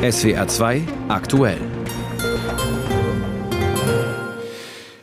SWR 0.00 0.48
2 0.48 0.82
aktuell. 1.08 1.58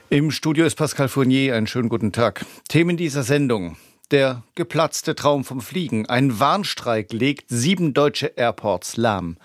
Im 0.10 0.32
Studio 0.32 0.66
ist 0.66 0.76
Pascal 0.76 1.08
Fournier. 1.08 1.56
Einen 1.56 1.68
schönen 1.68 1.88
guten 1.88 2.12
Tag. 2.12 2.44
Themen 2.68 2.98
dieser 2.98 3.22
Sendung. 3.22 3.78
Der 4.10 4.42
geplatzte 4.56 5.14
Traum 5.14 5.44
vom 5.44 5.62
Fliegen. 5.62 6.08
Ein 6.08 6.40
Warnstreik 6.40 7.14
legt 7.14 7.46
sieben 7.50 7.94
deutsche 7.94 8.34
Airports 8.38 8.98
lahm. 8.98 9.38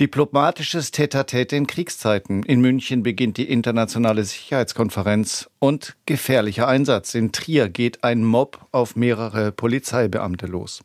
Diplomatisches 0.00 0.90
Tete-a-Tete 0.90 1.54
in 1.54 1.66
Kriegszeiten. 1.66 2.42
In 2.42 2.62
München 2.62 3.02
beginnt 3.02 3.36
die 3.36 3.50
internationale 3.50 4.24
Sicherheitskonferenz 4.24 5.50
und 5.58 5.96
gefährlicher 6.06 6.66
Einsatz. 6.66 7.14
In 7.14 7.30
Trier 7.32 7.68
geht 7.68 8.04
ein 8.04 8.24
Mob 8.24 8.66
auf 8.72 8.96
mehrere 8.96 9.52
Polizeibeamte 9.52 10.46
los. 10.46 10.80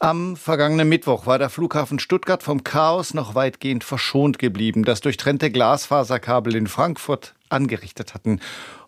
Am 0.00 0.36
vergangenen 0.36 0.88
Mittwoch 0.88 1.26
war 1.26 1.40
der 1.40 1.50
Flughafen 1.50 1.98
Stuttgart 1.98 2.44
vom 2.44 2.62
Chaos 2.62 3.14
noch 3.14 3.34
weitgehend 3.34 3.82
verschont 3.82 4.38
geblieben, 4.38 4.84
das 4.84 5.00
durchtrennte 5.00 5.50
Glasfaserkabel 5.50 6.54
in 6.54 6.68
Frankfurt 6.68 7.34
angerichtet 7.48 8.14
hatten. 8.14 8.38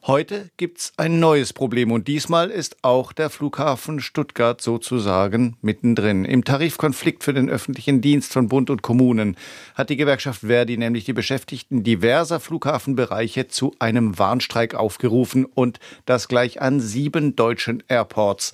Heute 0.07 0.51
gibt's 0.57 0.93
ein 0.99 1.19
neues 1.19 1.53
Problem 1.53 1.91
und 1.91 2.07
diesmal 2.07 2.49
ist 2.49 2.77
auch 2.83 3.13
der 3.13 3.29
Flughafen 3.29 3.99
Stuttgart 3.99 4.61
sozusagen 4.61 5.57
mittendrin. 5.63 6.25
Im 6.25 6.45
Tarifkonflikt 6.45 7.25
für 7.25 7.35
den 7.35 7.51
öffentlichen 7.51 8.01
Dienst 8.01 8.33
von 8.33 8.47
Bund 8.47 8.71
und 8.71 8.83
Kommunen 8.83 9.37
hat 9.75 9.91
die 9.91 9.97
Gewerkschaft 9.97 10.43
Verdi 10.43 10.77
nämlich 10.77 11.07
die 11.07 11.13
Beschäftigten 11.13 11.83
diverser 11.83 12.39
Flughafenbereiche 12.39 13.49
zu 13.49 13.75
einem 13.81 14.17
Warnstreik 14.17 14.77
aufgerufen 14.77 15.45
und 15.45 15.81
das 16.07 16.29
gleich 16.29 16.63
an 16.63 16.79
sieben 16.79 17.35
deutschen 17.35 17.83
Airports 17.89 18.53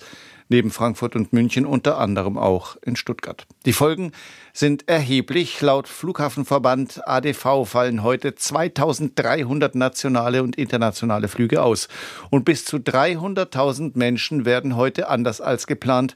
neben 0.49 0.71
Frankfurt 0.71 1.15
und 1.15 1.33
München 1.33 1.65
unter 1.65 1.97
anderem 1.97 2.37
auch 2.37 2.77
in 2.81 2.95
Stuttgart. 2.95 3.45
Die 3.65 3.73
Folgen 3.73 4.11
sind 4.53 4.87
erheblich. 4.87 5.61
Laut 5.61 5.87
Flughafenverband 5.87 7.07
ADV 7.07 7.65
fallen 7.65 8.03
heute 8.03 8.35
2300 8.35 9.75
nationale 9.75 10.43
und 10.43 10.55
internationale 10.55 11.27
Flüge 11.27 11.61
aus. 11.61 11.87
Und 12.29 12.45
bis 12.45 12.65
zu 12.65 12.77
300.000 12.77 13.91
Menschen 13.95 14.45
werden 14.45 14.75
heute 14.75 15.09
anders 15.09 15.41
als 15.41 15.67
geplant 15.67 16.15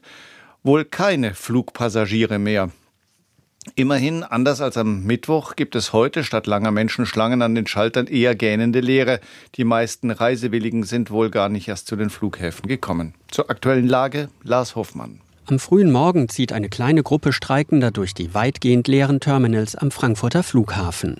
wohl 0.62 0.84
keine 0.84 1.34
Flugpassagiere 1.34 2.38
mehr. 2.38 2.70
Immerhin, 3.76 4.24
anders 4.24 4.60
als 4.60 4.76
am 4.76 5.04
Mittwoch, 5.04 5.54
gibt 5.54 5.76
es 5.76 5.92
heute 5.92 6.24
statt 6.24 6.46
langer 6.46 6.72
Menschenschlangen 6.72 7.42
an 7.42 7.54
den 7.54 7.66
Schaltern 7.66 8.08
eher 8.08 8.34
gähnende 8.34 8.80
Leere. 8.80 9.20
Die 9.54 9.64
meisten 9.64 10.10
Reisewilligen 10.10 10.82
sind 10.82 11.10
wohl 11.10 11.30
gar 11.30 11.48
nicht 11.48 11.68
erst 11.68 11.86
zu 11.86 11.94
den 11.94 12.10
Flughäfen 12.10 12.68
gekommen. 12.68 13.14
Zur 13.30 13.50
aktuellen 13.50 13.86
Lage 13.86 14.28
Lars 14.42 14.74
Hoffmann. 14.74 15.20
Am 15.46 15.58
frühen 15.58 15.90
Morgen 15.90 16.28
zieht 16.28 16.52
eine 16.52 16.68
kleine 16.68 17.02
Gruppe 17.02 17.32
Streikender 17.32 17.90
durch 17.90 18.14
die 18.14 18.34
weitgehend 18.34 18.88
leeren 18.88 19.20
Terminals 19.20 19.76
am 19.76 19.90
Frankfurter 19.90 20.42
Flughafen. 20.42 21.18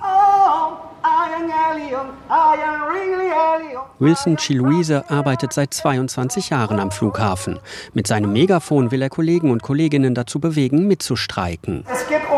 Wilson 3.98 4.36
Chiluise 4.36 5.08
arbeitet 5.10 5.52
seit 5.52 5.72
22 5.72 6.50
Jahren 6.50 6.80
am 6.80 6.90
Flughafen. 6.90 7.60
Mit 7.94 8.06
seinem 8.06 8.32
Megafon 8.32 8.90
will 8.90 9.00
er 9.00 9.10
Kollegen 9.10 9.50
und 9.50 9.62
Kolleginnen 9.62 10.14
dazu 10.14 10.40
bewegen, 10.40 10.88
mitzustreiken. 10.88 11.84
Es 11.92 12.08
geht 12.08 12.28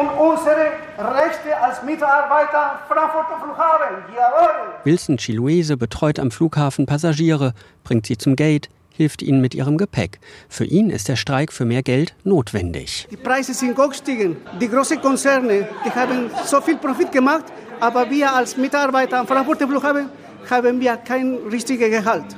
als 1.65 1.83
Mitarbeiter 1.83 2.81
Frankfurter 2.89 3.41
Flughafen. 3.43 3.97
Jawohl. 4.15 4.75
Wilson 4.85 5.17
Chiluise 5.17 5.77
betreut 5.77 6.19
am 6.19 6.31
Flughafen 6.31 6.85
Passagiere, 6.85 7.55
bringt 7.85 8.07
sie 8.07 8.19
zum 8.19 8.37
Gate, 8.37 8.69
hilft 8.91 9.23
ihnen 9.23 9.41
mit 9.41 9.55
ihrem 9.55 9.79
Gepäck. 9.79 10.21
Für 10.49 10.65
ihn 10.65 10.91
ist 10.91 11.09
der 11.09 11.17
Streik 11.17 11.53
für 11.53 11.65
mehr 11.65 11.83
Geld 11.83 12.15
notwendig. 12.25 13.09
Die 13.11 13.17
Preise 13.17 13.55
sind 13.55 13.77
gestiegen. 13.77 14.37
Die 14.61 14.69
großen 14.69 15.01
Konzerne, 15.01 15.67
die 15.85 15.91
haben 15.91 16.31
so 16.45 16.61
viel 16.61 16.77
Profit 16.77 17.11
gemacht, 17.11 17.45
aber 17.81 18.11
wir 18.11 18.33
als 18.33 18.57
Mitarbeiter 18.57 19.21
am 19.21 19.27
Frankfurter 19.27 19.67
Flughafen 19.67 20.11
haben 20.51 20.81
wir 20.81 20.97
kein 20.99 21.39
richtiges 21.51 21.89
Gehalt. 21.89 22.37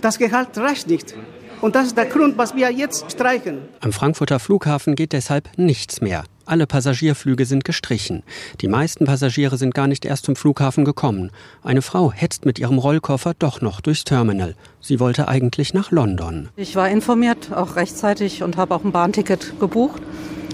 Das 0.00 0.18
Gehalt 0.18 0.56
reicht 0.56 0.86
nicht. 0.86 1.14
Und 1.60 1.74
das 1.74 1.88
ist 1.88 1.96
der 1.96 2.06
Grund, 2.06 2.38
was 2.38 2.54
wir 2.54 2.70
jetzt 2.70 3.10
streichen. 3.10 3.62
Am 3.80 3.92
Frankfurter 3.92 4.38
Flughafen 4.38 4.94
geht 4.94 5.12
deshalb 5.12 5.48
nichts 5.56 6.00
mehr. 6.00 6.22
Alle 6.48 6.66
Passagierflüge 6.66 7.44
sind 7.44 7.66
gestrichen. 7.66 8.22
Die 8.62 8.68
meisten 8.68 9.04
Passagiere 9.04 9.58
sind 9.58 9.74
gar 9.74 9.86
nicht 9.86 10.06
erst 10.06 10.24
zum 10.24 10.34
Flughafen 10.34 10.86
gekommen. 10.86 11.30
Eine 11.62 11.82
Frau 11.82 12.10
hetzt 12.10 12.46
mit 12.46 12.58
ihrem 12.58 12.78
Rollkoffer 12.78 13.34
doch 13.38 13.60
noch 13.60 13.82
durchs 13.82 14.04
Terminal. 14.04 14.54
Sie 14.80 14.98
wollte 14.98 15.28
eigentlich 15.28 15.74
nach 15.74 15.90
London. 15.90 16.48
Ich 16.56 16.74
war 16.74 16.88
informiert, 16.88 17.52
auch 17.52 17.76
rechtzeitig 17.76 18.42
und 18.42 18.56
habe 18.56 18.74
auch 18.74 18.82
ein 18.82 18.92
Bahnticket 18.92 19.60
gebucht. 19.60 20.00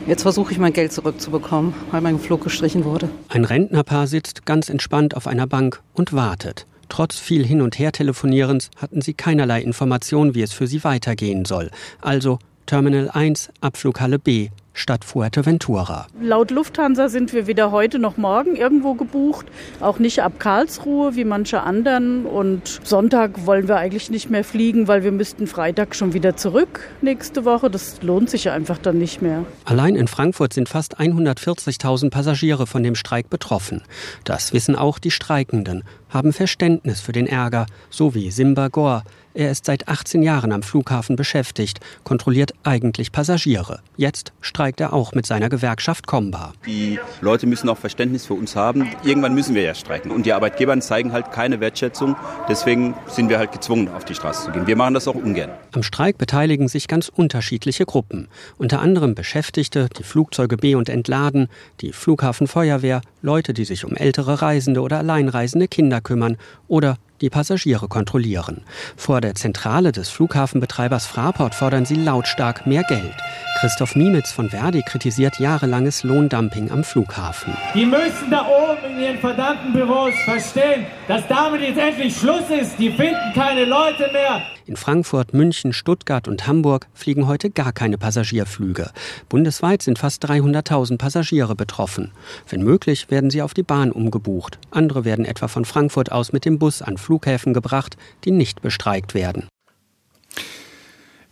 Jetzt 0.05 0.23
versuche 0.23 0.51
ich 0.51 0.59
mein 0.59 0.73
Geld 0.73 0.93
zurückzubekommen, 0.93 1.75
weil 1.93 2.01
mein 2.01 2.19
Flug 2.19 2.43
gestrichen 2.43 2.85
wurde. 2.85 3.09
Ein 3.29 3.45
Rentnerpaar 3.45 4.09
sitzt 4.09 4.45
ganz 4.45 4.69
entspannt 4.69 5.17
auf 5.17 5.29
einer 5.29 5.47
Bank 5.47 5.81
und 5.93 6.13
wartet. 6.13 6.67
Trotz 6.89 7.21
viel 7.21 7.47
Hin- 7.47 7.63
und 7.63 7.79
Her-Telefonierens 7.79 8.71
hatten 8.77 9.01
sie 9.01 9.15
keinerlei 9.15 9.63
Information, 9.63 10.35
wie 10.35 10.43
es 10.43 10.53
für 10.53 10.67
sie 10.67 10.83
weitergehen 10.83 11.45
soll. 11.45 11.71
Also 12.01 12.41
Terminal 12.67 13.11
1, 13.11 13.51
Abflughalle 13.61 14.19
B, 14.19 14.49
statt 14.75 15.05
Fuerteventura. 15.05 16.07
Laut 16.21 16.51
Lufthansa 16.51 17.09
sind 17.09 17.33
wir 17.33 17.47
weder 17.47 17.71
heute 17.71 17.99
noch 17.99 18.19
morgen 18.19 18.57
irgendwo 18.57 18.95
gebucht, 18.95 19.47
auch 19.81 19.99
nicht 19.99 20.23
ab 20.23 20.39
Karlsruhe 20.39 21.15
wie 21.17 21.25
manche 21.25 21.63
anderen. 21.63 22.27
Und 22.27 22.81
Sonntag 22.85 23.47
wollen 23.47 23.69
wir 23.69 23.77
eigentlich 23.77 24.11
nicht 24.11 24.29
mehr 24.29 24.45
fliegen, 24.45 24.89
weil 24.89 25.03
wir 25.03 25.13
müssten 25.13 25.47
Freitag 25.47 25.95
schon 25.95 26.13
wieder 26.13 26.37
zurück 26.37 26.81
nächste 27.01 27.45
Woche. 27.45 27.71
Das 27.71 28.03
lohnt 28.03 28.29
sich 28.29 28.45
ja 28.45 28.53
einfach 28.53 28.79
dann 28.79 28.99
nicht 28.99 29.23
mehr. 29.23 29.47
Allein 29.65 29.95
in 29.97 30.09
Frankfurt 30.09 30.53
sind 30.53 30.69
fast 30.69 30.99
140.000 31.01 32.11
Passagiere 32.11 32.67
von 32.67 32.83
dem 32.83 32.97
Streik 32.97 33.31
betroffen. 33.31 33.83
Das 34.25 34.53
wissen 34.53 34.77
auch 34.77 34.99
die 34.99 35.13
Streikenden, 35.13 35.85
haben 36.15 36.33
Verständnis 36.33 37.01
für 37.01 37.13
den 37.13 37.27
Ärger, 37.27 37.67
so 37.91 38.15
wie 38.15 38.31
Simba 38.31 38.69
Gore. 38.69 39.03
Er 39.37 39.51
ist 39.51 39.65
seit 39.65 39.89
18 39.89 40.23
Jahren 40.23 40.53
am 40.53 40.63
Flughafen 40.63 41.17
beschäftigt, 41.17 41.81
kontrolliert 42.05 42.53
eigentlich 42.63 43.11
Passagiere. 43.11 43.81
Jetzt 43.97 44.33
streikt 44.41 44.81
er 44.81 44.93
auch 44.93 45.13
mit 45.13 45.27
seiner 45.27 45.49
Gewerkschaft 45.49 46.07
Comba. 46.07 46.53
Die 46.67 47.01
Leute 47.21 47.49
müssen 47.49 47.69
auch 47.69 47.77
Verständnis 47.77 48.27
für 48.27 48.35
uns 48.35 48.55
haben. 48.55 48.89
Irgendwann 49.03 49.35
müssen 49.35 49.57
wir 49.57 49.63
ja 49.63 49.75
streiken. 49.75 50.13
Und 50.13 50.25
die 50.25 50.33
Arbeitgeber 50.33 50.79
zeigen 50.79 51.11
halt 51.11 51.33
keine 51.33 51.59
Wertschätzung. 51.59 52.15
Deswegen 52.49 52.95
sind 53.09 53.29
wir 53.29 53.39
halt 53.39 53.51
gezwungen, 53.51 53.89
auf 53.89 54.05
die 54.05 54.15
Straße 54.15 54.45
zu 54.45 54.53
gehen. 54.53 54.69
Wir 54.69 54.77
machen 54.77 54.95
das 54.95 55.09
auch 55.09 55.17
ungern. 55.17 55.51
Am 55.73 55.83
Streik 55.83 56.17
beteiligen 56.17 56.69
sich 56.69 56.87
ganz 56.87 57.09
unterschiedliche 57.09 57.87
Gruppen. 57.87 58.29
Unter 58.57 58.81
anderem 58.81 59.17
Beschäftigte, 59.17 59.89
die 59.99 60.05
Flugzeuge 60.05 60.57
be- 60.57 60.79
und 60.79 60.89
entladen, 60.89 61.49
die 61.81 61.91
Flughafenfeuerwehr, 61.91 63.01
Leute, 63.21 63.53
die 63.53 63.65
sich 63.65 63.85
um 63.85 63.97
ältere 63.97 64.43
Reisende 64.43 64.81
oder 64.81 64.99
alleinreisende 64.99 65.67
Kinder 65.67 66.01
kümmern 66.05 66.37
oder 66.69 66.97
die 67.21 67.31
Passagiere 67.31 67.89
kontrollieren. 67.89 68.63
Vor 68.97 69.21
der 69.21 69.35
Zentrale 69.35 69.93
des 69.93 70.11
Flughafenbetreibers 70.11 71.07
Fraport 71.07 71.55
fordern 71.55 71.87
sie 71.87 71.95
lautstark 71.97 72.67
mehr 72.67 72.83
Geld. 72.85 73.15
Christoph 73.61 73.97
Mimitz 73.97 74.31
von 74.31 74.51
Verdi 74.51 74.83
kritisiert 74.83 75.39
jahrelanges 75.39 76.03
Lohndumping 76.03 76.71
am 76.71 76.85
Flughafen. 76.85 77.57
Die 77.75 77.87
müssen 77.87 78.31
da 78.31 78.47
oben 78.47 78.93
in 78.93 79.03
ihren 79.03 79.19
verdammten 79.19 79.73
Büros 79.73 80.15
verstehen, 80.25 80.87
dass 81.09 81.27
damit 81.29 81.63
jetzt 81.63 81.79
endlich 81.79 82.17
Schluss 82.17 82.51
ist. 82.51 82.79
Die 82.79 82.91
finden 82.91 83.33
keine 83.35 83.65
Leute 83.65 84.11
mehr. 84.13 84.43
In 84.67 84.77
Frankfurt, 84.77 85.35
München, 85.35 85.75
Stuttgart 85.75 86.27
und 86.27 86.47
Hamburg 86.47 86.87
fliegen 86.95 87.27
heute 87.27 87.51
gar 87.51 87.73
keine 87.73 87.99
Passagierflüge. 87.99 88.91
Bundesweit 89.29 89.83
sind 89.83 89.99
fast 89.99 90.25
300.000 90.25 90.97
Passagiere 90.97 91.55
betroffen. 91.55 92.13
Wenn 92.49 92.63
möglich, 92.63 93.11
werden 93.11 93.29
sie 93.29 93.43
auf 93.43 93.53
die 93.53 93.63
Bahn 93.63 93.93
umgebucht. 93.93 94.59
Andere 94.71 95.05
werden 95.05 95.27
etwa 95.27 95.49
von 95.49 95.67
Frankfurt 95.67 96.11
aus 96.13 96.33
mit 96.33 96.47
dem 96.47 96.59
Bus 96.59 96.81
an 96.81 96.97
Flughäfen 96.97 97.53
gebracht, 97.53 97.99
die 98.25 98.31
nicht 98.31 98.63
bestreikt 98.63 99.13
werden. 99.13 99.49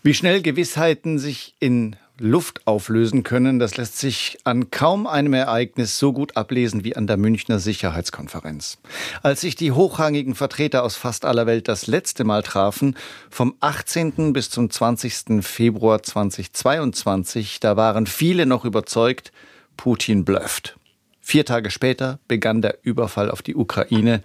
Wie 0.02 0.14
schnell 0.14 0.42
Gewissheiten 0.42 1.18
sich 1.18 1.54
in 1.58 1.96
Luft 2.22 2.68
auflösen 2.68 3.24
können, 3.24 3.58
das 3.58 3.76
lässt 3.76 3.98
sich 3.98 4.38
an 4.44 4.70
kaum 4.70 5.08
einem 5.08 5.34
Ereignis 5.34 5.98
so 5.98 6.12
gut 6.12 6.36
ablesen 6.36 6.84
wie 6.84 6.94
an 6.94 7.08
der 7.08 7.16
Münchner 7.16 7.58
Sicherheitskonferenz. 7.58 8.78
Als 9.22 9.40
sich 9.40 9.56
die 9.56 9.72
hochrangigen 9.72 10.36
Vertreter 10.36 10.84
aus 10.84 10.94
fast 10.94 11.24
aller 11.24 11.46
Welt 11.46 11.66
das 11.66 11.88
letzte 11.88 12.22
Mal 12.22 12.44
trafen, 12.44 12.96
vom 13.28 13.56
18. 13.58 14.32
bis 14.32 14.50
zum 14.50 14.70
20. 14.70 15.42
Februar 15.44 16.02
2022, 16.04 17.58
da 17.58 17.76
waren 17.76 18.06
viele 18.06 18.46
noch 18.46 18.64
überzeugt, 18.64 19.32
Putin 19.76 20.24
blufft. 20.24 20.78
Vier 21.20 21.44
Tage 21.44 21.72
später 21.72 22.20
begann 22.28 22.62
der 22.62 22.78
Überfall 22.82 23.32
auf 23.32 23.42
die 23.42 23.56
Ukraine 23.56 24.22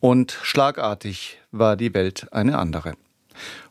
und 0.00 0.38
schlagartig 0.42 1.38
war 1.52 1.76
die 1.76 1.92
Welt 1.92 2.32
eine 2.32 2.58
andere. 2.58 2.94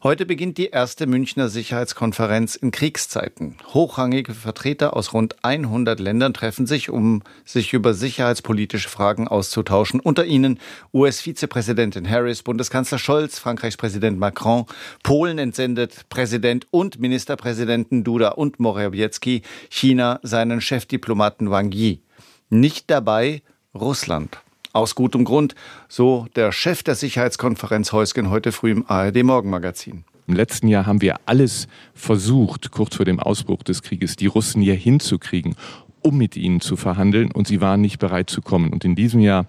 Heute 0.02 0.26
beginnt 0.26 0.58
die 0.58 0.68
erste 0.68 1.08
Münchner 1.08 1.50
Sicherheitskonferenz 1.50 2.56
in 2.56 2.72
Kriegszeiten. 2.72 3.58
Hochrangige 3.74 4.34
Vertreter 4.34 4.96
aus 4.96 5.14
rund 5.14 5.44
100 5.44 6.00
Ländern 6.00 6.34
treffen 6.34 6.66
sich, 6.66 6.90
um 6.90 7.22
sich 7.44 7.74
über 7.74 7.94
sicherheitspolitische 7.94 8.90
Fragen 8.90 9.28
auszutauschen. 9.28 10.00
Unter 10.00 10.26
ihnen 10.26 10.60
US-Vizepräsidentin 10.94 12.10
Harris, 12.10 12.44
Bundeskanzler 12.44 12.98
Scholz, 12.98 13.40
Frankreichs 13.40 13.78
Präsident 13.78 14.20
Macron, 14.20 14.66
Polen 15.04 15.38
entsendet 15.38 16.08
Präsident 16.10 16.68
und 16.72 17.00
Ministerpräsidenten 17.00 18.04
Duda 18.04 18.30
und 18.30 18.60
Morawiecki, 18.60 19.42
China 19.70 20.20
seinen 20.24 20.62
Chefdiplomaten 20.62 21.52
Wang 21.52 21.72
Yi. 21.72 22.02
Nicht 22.50 22.90
dabei 22.90 23.42
Russland. 23.76 24.40
Aus 24.72 24.94
gutem 24.94 25.26
Grund, 25.26 25.56
so 25.88 26.28
der 26.36 26.52
Chef 26.52 26.84
der 26.84 26.94
Sicherheitskonferenz 26.94 27.92
Heusgen 27.92 28.30
heute 28.30 28.52
früh 28.52 28.72
im 28.72 28.86
ARD 28.88 29.24
Morgenmagazin. 29.24 30.04
Im 30.28 30.36
letzten 30.36 30.68
Jahr 30.68 30.86
haben 30.86 31.02
wir 31.02 31.16
alles 31.26 31.68
versucht, 31.96 32.70
kurz 32.70 32.96
vor 32.96 33.06
dem 33.06 33.20
Ausbruch 33.20 33.64
des 33.64 33.82
Krieges, 33.82 34.16
die 34.16 34.28
Russen 34.28 34.62
hier 34.62 34.76
hinzukriegen, 34.76 35.56
um 36.04 36.20
mit 36.20 36.38
ihnen 36.38 36.62
zu 36.62 36.76
verhandeln, 36.76 37.32
und 37.32 37.48
sie 37.48 37.62
waren 37.62 37.82
nicht 37.82 37.98
bereit 37.98 38.30
zu 38.30 38.44
kommen. 38.44 38.72
Und 38.72 38.86
in 38.86 38.94
diesem 38.94 39.22
Jahr 39.22 39.48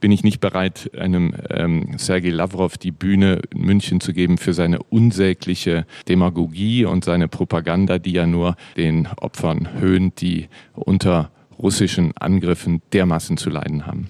bin 0.00 0.10
ich 0.10 0.24
nicht 0.24 0.40
bereit, 0.40 0.90
einem 0.98 1.32
ähm, 1.48 1.96
Sergei 1.96 2.30
Lavrov 2.30 2.76
die 2.76 2.90
Bühne 2.90 3.42
in 3.50 3.60
München 3.60 4.00
zu 4.00 4.12
geben 4.12 4.36
für 4.36 4.52
seine 4.52 4.82
unsägliche 4.82 5.86
Demagogie 6.08 6.84
und 6.86 7.04
seine 7.04 7.28
Propaganda, 7.28 8.00
die 8.00 8.12
ja 8.12 8.26
nur 8.26 8.56
den 8.76 9.06
Opfern 9.18 9.78
höhnt, 9.78 10.20
die 10.20 10.48
unter 10.74 11.30
russischen 11.56 12.16
Angriffen 12.16 12.82
dermaßen 12.92 13.36
zu 13.36 13.48
leiden 13.48 13.86
haben. 13.86 14.08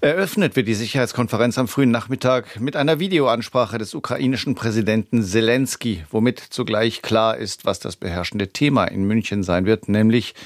Eröffnet 0.00 0.54
wird 0.54 0.68
die 0.68 0.74
Sicherheitskonferenz 0.74 1.58
am 1.58 1.66
frühen 1.66 1.90
Nachmittag 1.90 2.60
mit 2.60 2.76
einer 2.76 3.00
Videoansprache 3.00 3.78
des 3.78 3.96
ukrainischen 3.96 4.54
Präsidenten 4.54 5.24
Zelensky, 5.24 6.04
womit 6.12 6.38
zugleich 6.38 7.02
klar 7.02 7.36
ist, 7.36 7.64
was 7.64 7.80
das 7.80 7.96
beherrschende 7.96 8.50
Thema 8.50 8.84
in 8.84 9.08
München 9.08 9.42
sein 9.42 9.66
wird, 9.66 9.88
nämlich 9.88 10.36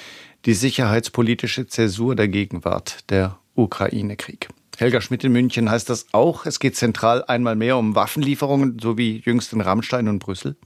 die 0.46 0.54
sicherheitspolitische 0.54 1.66
Zäsur 1.66 2.16
der 2.16 2.28
Gegenwart, 2.28 3.10
der 3.10 3.38
Ukraine-Krieg. 3.54 4.48
Helga 4.78 5.02
Schmidt 5.02 5.22
in 5.22 5.32
München 5.32 5.70
heißt 5.70 5.90
das 5.90 6.06
auch, 6.12 6.46
es 6.46 6.58
geht 6.58 6.74
zentral 6.74 7.22
einmal 7.22 7.54
mehr 7.54 7.76
um 7.76 7.94
Waffenlieferungen, 7.94 8.78
so 8.80 8.96
wie 8.96 9.20
jüngst 9.22 9.52
in 9.52 9.60
Rammstein 9.60 10.08
und 10.08 10.20
Brüssel? 10.20 10.56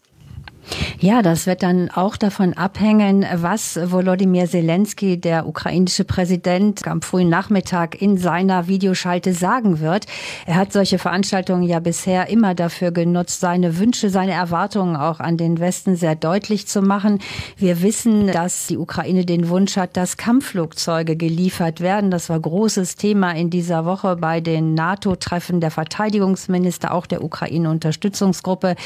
Ja, 0.99 1.23
das 1.23 1.47
wird 1.47 1.63
dann 1.63 1.91
auch 1.91 2.17
davon 2.17 2.55
abhängen, 2.55 3.25
was 3.35 3.79
Volodymyr 3.83 4.47
Zelensky, 4.47 5.21
der 5.21 5.47
ukrainische 5.47 6.05
Präsident, 6.05 6.87
am 6.87 7.03
frühen 7.03 7.29
Nachmittag 7.29 8.01
in 8.01 8.17
seiner 8.17 8.67
Videoschalte 8.67 9.33
sagen 9.33 9.81
wird. 9.81 10.07
Er 10.47 10.57
hat 10.57 10.73
solche 10.73 10.99
Veranstaltungen 10.99 11.63
ja 11.63 11.81
bisher 11.81 12.29
immer 12.29 12.55
dafür 12.55 12.91
genutzt, 12.91 13.41
seine 13.41 13.79
Wünsche, 13.79 14.11
seine 14.11 14.33
Erwartungen 14.33 14.97
auch 14.97 15.21
an 15.21 15.37
den 15.37 15.61
Westen 15.61 15.97
sehr 15.97 16.17
deutlich 16.17 16.67
zu 16.67 16.83
machen. 16.83 17.21
Wir 17.57 17.83
wissen, 17.83 18.29
dass 18.29 18.67
die 18.67 18.79
Ukraine 18.79 19.25
den 19.25 19.49
Wunsch 19.49 19.77
hat, 19.77 19.97
dass 19.97 20.17
Kampfflugzeuge 20.17 21.17
geliefert 21.17 21.81
werden. 21.81 22.11
Das 22.11 22.29
war 22.29 22.41
großes 22.41 22.97
Thema 22.97 23.33
in 23.33 23.51
dieser 23.51 23.85
Woche 23.85 24.17
bei 24.17 24.41
den 24.41 24.75
NATO-Treffen 24.75 25.61
der 25.61 25.71
Verteidigungsminister, 25.71 26.93
auch 26.93 27.07
der 27.07 27.23
Ukraine-Unterstützungsgruppe. 27.23 28.77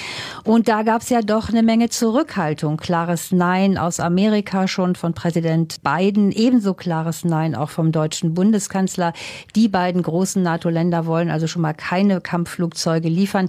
Und 0.45 0.69
da 0.69 0.83
gab 0.83 1.03
es 1.03 1.09
ja 1.11 1.23
doch 1.23 1.49
eine 1.49 1.70
Menge 1.71 1.89
Zurückhaltung. 1.89 2.79
Klares 2.79 3.31
Nein 3.31 3.79
aus 3.79 4.01
Amerika 4.01 4.67
schon 4.67 4.97
von 4.97 5.15
Präsident 5.15 5.85
Biden, 5.85 6.33
ebenso 6.33 6.75
klares 6.75 7.25
Nein 7.25 7.55
auch 7.55 7.71
vom 7.71 7.93
deutschen 7.93 8.35
Bundeskanzler. 8.35 9.13
Die 9.55 9.69
beiden 9.69 10.03
großen 10.03 10.43
NATO-Länder 10.43 11.07
wollen 11.07 11.31
also 11.31 11.47
schon 11.47 11.63
mal 11.63 11.73
keine 11.73 12.21
Kampfflugzeuge 12.21 13.09
liefern. 13.09 13.49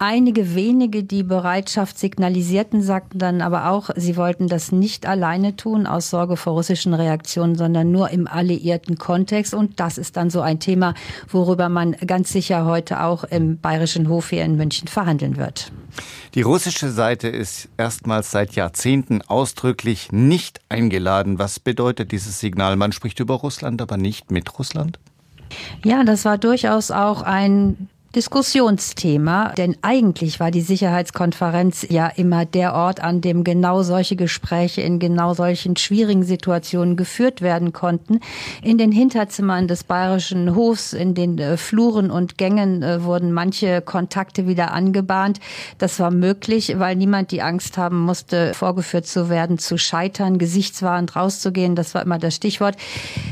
Einige 0.00 0.56
wenige, 0.56 1.04
die 1.04 1.22
Bereitschaft 1.22 1.96
signalisierten, 1.96 2.82
sagten 2.82 3.20
dann 3.20 3.40
aber 3.40 3.70
auch, 3.70 3.90
sie 3.94 4.16
wollten 4.16 4.48
das 4.48 4.72
nicht 4.72 5.06
alleine 5.06 5.54
tun 5.54 5.86
aus 5.86 6.10
Sorge 6.10 6.36
vor 6.36 6.54
russischen 6.54 6.92
Reaktionen, 6.92 7.54
sondern 7.54 7.92
nur 7.92 8.10
im 8.10 8.26
alliierten 8.26 8.98
Kontext. 8.98 9.54
Und 9.54 9.78
das 9.78 9.96
ist 9.96 10.16
dann 10.16 10.28
so 10.28 10.40
ein 10.40 10.58
Thema, 10.58 10.94
worüber 11.28 11.68
man 11.68 11.92
ganz 12.04 12.32
sicher 12.32 12.64
heute 12.64 13.04
auch 13.04 13.22
im 13.22 13.60
Bayerischen 13.60 14.08
Hof 14.08 14.30
hier 14.30 14.44
in 14.44 14.56
München 14.56 14.88
verhandeln 14.88 15.36
wird. 15.36 15.70
Die 16.34 16.42
russische 16.42 16.90
Seite 16.90 17.28
ist 17.28 17.59
erstmals 17.76 18.30
seit 18.30 18.52
Jahrzehnten 18.52 19.22
ausdrücklich 19.22 20.12
nicht 20.12 20.60
eingeladen. 20.68 21.38
Was 21.38 21.60
bedeutet 21.60 22.12
dieses 22.12 22.40
Signal? 22.40 22.76
Man 22.76 22.92
spricht 22.92 23.20
über 23.20 23.34
Russland, 23.34 23.82
aber 23.82 23.96
nicht 23.96 24.30
mit 24.30 24.58
Russland? 24.58 24.98
Ja, 25.84 26.04
das 26.04 26.24
war 26.24 26.38
durchaus 26.38 26.90
auch 26.90 27.22
ein 27.22 27.88
Diskussionsthema, 28.16 29.52
denn 29.56 29.76
eigentlich 29.82 30.40
war 30.40 30.50
die 30.50 30.62
Sicherheitskonferenz 30.62 31.86
ja 31.88 32.08
immer 32.08 32.44
der 32.44 32.74
Ort, 32.74 33.00
an 33.00 33.20
dem 33.20 33.44
genau 33.44 33.84
solche 33.84 34.16
Gespräche 34.16 34.80
in 34.80 34.98
genau 34.98 35.32
solchen 35.32 35.76
schwierigen 35.76 36.24
Situationen 36.24 36.96
geführt 36.96 37.40
werden 37.40 37.72
konnten. 37.72 38.18
In 38.62 38.78
den 38.78 38.90
Hinterzimmern 38.90 39.68
des 39.68 39.84
bayerischen 39.84 40.56
Hofs, 40.56 40.92
in 40.92 41.14
den 41.14 41.38
äh, 41.38 41.56
Fluren 41.56 42.10
und 42.10 42.36
Gängen 42.36 42.82
äh, 42.82 43.04
wurden 43.04 43.32
manche 43.32 43.80
Kontakte 43.80 44.48
wieder 44.48 44.72
angebahnt. 44.72 45.38
Das 45.78 46.00
war 46.00 46.10
möglich, 46.10 46.80
weil 46.80 46.96
niemand 46.96 47.30
die 47.30 47.42
Angst 47.42 47.78
haben 47.78 48.00
musste, 48.00 48.54
vorgeführt 48.54 49.06
zu 49.06 49.28
werden, 49.28 49.58
zu 49.58 49.78
scheitern, 49.78 50.38
gesichtswahrend 50.38 51.14
rauszugehen. 51.14 51.76
Das 51.76 51.94
war 51.94 52.02
immer 52.02 52.18
das 52.18 52.34
Stichwort. 52.34 52.76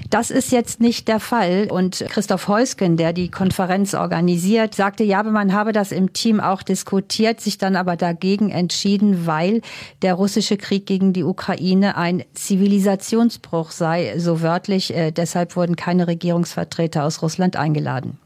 Das 0.08 0.30
ist 0.30 0.52
jetzt 0.52 0.80
nicht 0.80 1.08
der 1.08 1.18
Fall. 1.18 1.66
Und 1.68 2.04
Christoph 2.10 2.46
Heusken, 2.46 2.96
der 2.96 3.12
die 3.12 3.28
Konferenz 3.28 3.94
organisiert, 3.94 4.67
Sicherheit 4.68 4.74
sagte, 4.74 5.04
ja, 5.04 5.20
aber 5.20 5.30
man 5.30 5.52
habe 5.52 5.72
das 5.72 5.92
im 5.92 6.12
Team 6.12 6.40
auch 6.40 6.62
diskutiert, 6.62 7.40
sich 7.40 7.58
dann 7.58 7.76
aber 7.76 7.96
dagegen 7.96 8.50
entschieden, 8.50 9.26
weil 9.26 9.62
der 10.02 10.14
russische 10.14 10.56
Krieg 10.56 10.86
gegen 10.86 11.12
die 11.12 11.24
Ukraine 11.24 11.96
ein 11.96 12.24
Zivilisationsbruch 12.34 13.70
sei, 13.70 14.18
so 14.18 14.40
wörtlich. 14.40 14.94
Äh, 14.94 15.10
deshalb 15.12 15.56
wurden 15.56 15.76
keine 15.76 16.06
Regierungsvertreter 16.06 17.04
aus 17.04 17.22
Russland 17.22 17.56
eingeladen. 17.56 18.18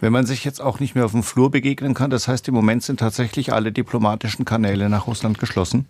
Wenn 0.00 0.12
man 0.12 0.26
sich 0.26 0.44
jetzt 0.44 0.60
auch 0.60 0.78
nicht 0.78 0.94
mehr 0.94 1.04
auf 1.04 1.12
dem 1.12 1.24
Flur 1.24 1.50
begegnen 1.50 1.94
kann, 1.94 2.10
das 2.10 2.28
heißt, 2.28 2.46
im 2.48 2.54
Moment 2.54 2.84
sind 2.84 3.00
tatsächlich 3.00 3.52
alle 3.52 3.72
diplomatischen 3.72 4.44
Kanäle 4.44 4.88
nach 4.88 5.06
Russland 5.08 5.38
geschlossen? 5.38 5.86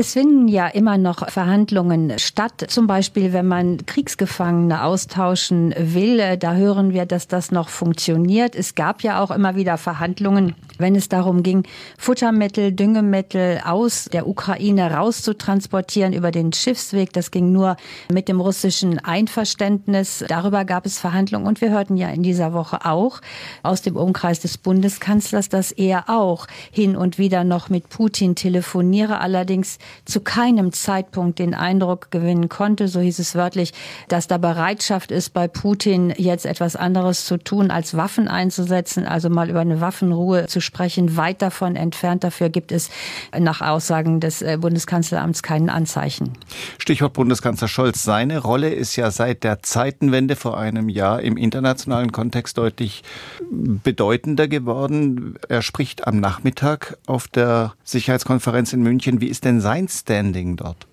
Es 0.00 0.12
finden 0.12 0.46
ja 0.46 0.68
immer 0.68 0.96
noch 0.96 1.28
Verhandlungen 1.28 2.20
statt. 2.20 2.66
Zum 2.68 2.86
Beispiel, 2.86 3.32
wenn 3.32 3.48
man 3.48 3.84
Kriegsgefangene 3.84 4.84
austauschen 4.84 5.74
will, 5.76 6.36
da 6.36 6.54
hören 6.54 6.92
wir, 6.92 7.04
dass 7.04 7.26
das 7.26 7.50
noch 7.50 7.68
funktioniert. 7.68 8.54
Es 8.54 8.76
gab 8.76 9.02
ja 9.02 9.20
auch 9.20 9.32
immer 9.32 9.56
wieder 9.56 9.76
Verhandlungen, 9.76 10.54
wenn 10.78 10.94
es 10.94 11.08
darum 11.08 11.42
ging, 11.42 11.64
Futtermittel, 11.98 12.70
Düngemittel 12.70 13.60
aus 13.64 14.04
der 14.04 14.28
Ukraine 14.28 14.92
rauszutransportieren 14.92 16.12
über 16.12 16.30
den 16.30 16.52
Schiffsweg. 16.52 17.12
Das 17.12 17.32
ging 17.32 17.50
nur 17.50 17.76
mit 18.08 18.28
dem 18.28 18.40
russischen 18.40 19.00
Einverständnis. 19.00 20.24
Darüber 20.28 20.64
gab 20.64 20.86
es 20.86 21.00
Verhandlungen. 21.00 21.48
Und 21.48 21.60
wir 21.60 21.70
hörten 21.70 21.96
ja 21.96 22.08
in 22.10 22.22
dieser 22.22 22.52
Woche 22.52 22.86
auch 22.86 23.20
aus 23.64 23.82
dem 23.82 23.96
Umkreis 23.96 24.38
des 24.38 24.58
Bundeskanzlers, 24.58 25.48
dass 25.48 25.72
er 25.72 26.08
auch 26.08 26.46
hin 26.70 26.94
und 26.94 27.18
wieder 27.18 27.42
noch 27.42 27.68
mit 27.68 27.88
Putin 27.88 28.36
telefoniere, 28.36 29.17
allerdings 29.20 29.78
zu 30.04 30.20
keinem 30.20 30.72
Zeitpunkt 30.72 31.38
den 31.38 31.54
Eindruck 31.54 32.10
gewinnen 32.10 32.48
konnte, 32.48 32.88
so 32.88 33.00
hieß 33.00 33.18
es 33.18 33.34
wörtlich, 33.34 33.72
dass 34.08 34.26
da 34.26 34.38
Bereitschaft 34.38 35.10
ist, 35.10 35.30
bei 35.30 35.48
Putin 35.48 36.12
jetzt 36.16 36.46
etwas 36.46 36.76
anderes 36.76 37.24
zu 37.24 37.38
tun, 37.38 37.70
als 37.70 37.96
Waffen 37.96 38.28
einzusetzen, 38.28 39.06
also 39.06 39.30
mal 39.30 39.50
über 39.50 39.60
eine 39.60 39.80
Waffenruhe 39.80 40.46
zu 40.46 40.60
sprechen, 40.60 41.16
weit 41.16 41.42
davon 41.42 41.76
entfernt. 41.76 42.24
Dafür 42.24 42.48
gibt 42.48 42.72
es 42.72 42.90
nach 43.38 43.60
Aussagen 43.60 44.20
des 44.20 44.42
äh, 44.42 44.58
Bundeskanzleramts 44.60 45.42
keinen 45.42 45.70
Anzeichen. 45.70 46.32
Stichwort 46.78 47.12
Bundeskanzler 47.14 47.68
Scholz. 47.68 48.02
Seine 48.02 48.38
Rolle 48.38 48.70
ist 48.70 48.96
ja 48.96 49.10
seit 49.10 49.44
der 49.44 49.62
Zeitenwende 49.62 50.36
vor 50.36 50.58
einem 50.58 50.88
Jahr 50.88 51.20
im 51.22 51.36
internationalen 51.36 52.12
Kontext 52.12 52.58
deutlich 52.58 53.02
bedeutender 53.50 54.48
geworden. 54.48 55.36
Er 55.48 55.62
spricht 55.62 56.06
am 56.06 56.20
Nachmittag 56.20 56.98
auf 57.06 57.28
der 57.28 57.74
Sicherheitskonferenz 57.84 58.72
in 58.72 58.82
München. 58.82 59.07
Wie 59.16 59.28
ist 59.28 59.44
denn 59.44 59.60
sein 59.60 59.88
Standing 59.88 60.56
dort? 60.56 60.86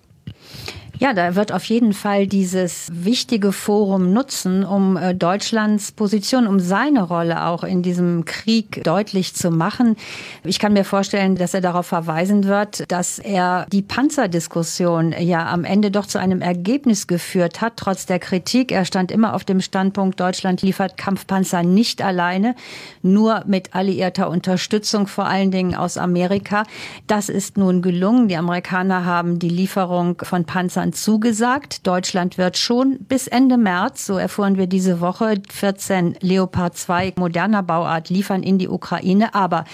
Ja, 0.98 1.12
da 1.12 1.34
wird 1.34 1.52
auf 1.52 1.64
jeden 1.64 1.92
Fall 1.92 2.26
dieses 2.26 2.88
wichtige 2.90 3.52
Forum 3.52 4.14
nutzen, 4.14 4.64
um 4.64 4.96
äh, 4.96 5.14
Deutschlands 5.14 5.92
Position, 5.92 6.46
um 6.46 6.58
seine 6.58 7.02
Rolle 7.02 7.44
auch 7.44 7.64
in 7.64 7.82
diesem 7.82 8.24
Krieg 8.24 8.82
deutlich 8.82 9.34
zu 9.34 9.50
machen. 9.50 9.96
Ich 10.42 10.58
kann 10.58 10.72
mir 10.72 10.84
vorstellen, 10.84 11.36
dass 11.36 11.52
er 11.52 11.60
darauf 11.60 11.84
verweisen 11.84 12.44
wird, 12.44 12.90
dass 12.90 13.18
er 13.18 13.66
die 13.70 13.82
Panzerdiskussion 13.82 15.12
ja 15.18 15.46
am 15.48 15.64
Ende 15.64 15.90
doch 15.90 16.06
zu 16.06 16.18
einem 16.18 16.40
Ergebnis 16.40 17.06
geführt 17.06 17.60
hat, 17.60 17.74
trotz 17.76 18.06
der 18.06 18.18
Kritik. 18.18 18.72
Er 18.72 18.86
stand 18.86 19.12
immer 19.12 19.34
auf 19.34 19.44
dem 19.44 19.60
Standpunkt, 19.60 20.18
Deutschland 20.18 20.62
liefert 20.62 20.96
Kampfpanzer 20.96 21.62
nicht 21.62 22.00
alleine, 22.00 22.54
nur 23.02 23.44
mit 23.46 23.74
alliierter 23.74 24.30
Unterstützung, 24.30 25.08
vor 25.08 25.26
allen 25.26 25.50
Dingen 25.50 25.74
aus 25.74 25.98
Amerika. 25.98 26.62
Das 27.06 27.28
ist 27.28 27.58
nun 27.58 27.82
gelungen. 27.82 28.28
Die 28.28 28.36
Amerikaner 28.36 29.04
haben 29.04 29.38
die 29.38 29.50
Lieferung 29.50 30.16
von 30.22 30.46
Panzern 30.46 30.85
Deutschland 30.86 30.96
zugesagt. 30.96 31.86
Deutschland 31.86 32.38
wird 32.38 32.56
schon 32.56 32.98
bis 33.00 33.26
Ende 33.26 33.56
März, 33.56 34.06
so 34.06 34.18
erfuhren 34.18 34.56
wir 34.56 34.66
diese 34.66 35.00
Woche, 35.00 35.34
14 35.50 36.16
Leopard 36.20 36.76
2 36.76 37.14
moderner 37.16 37.62
Bauart 37.62 38.10
liefern 38.10 38.42
in 38.42 38.58
die 38.58 38.68
Ukraine. 38.68 39.34
Aber 39.34 39.64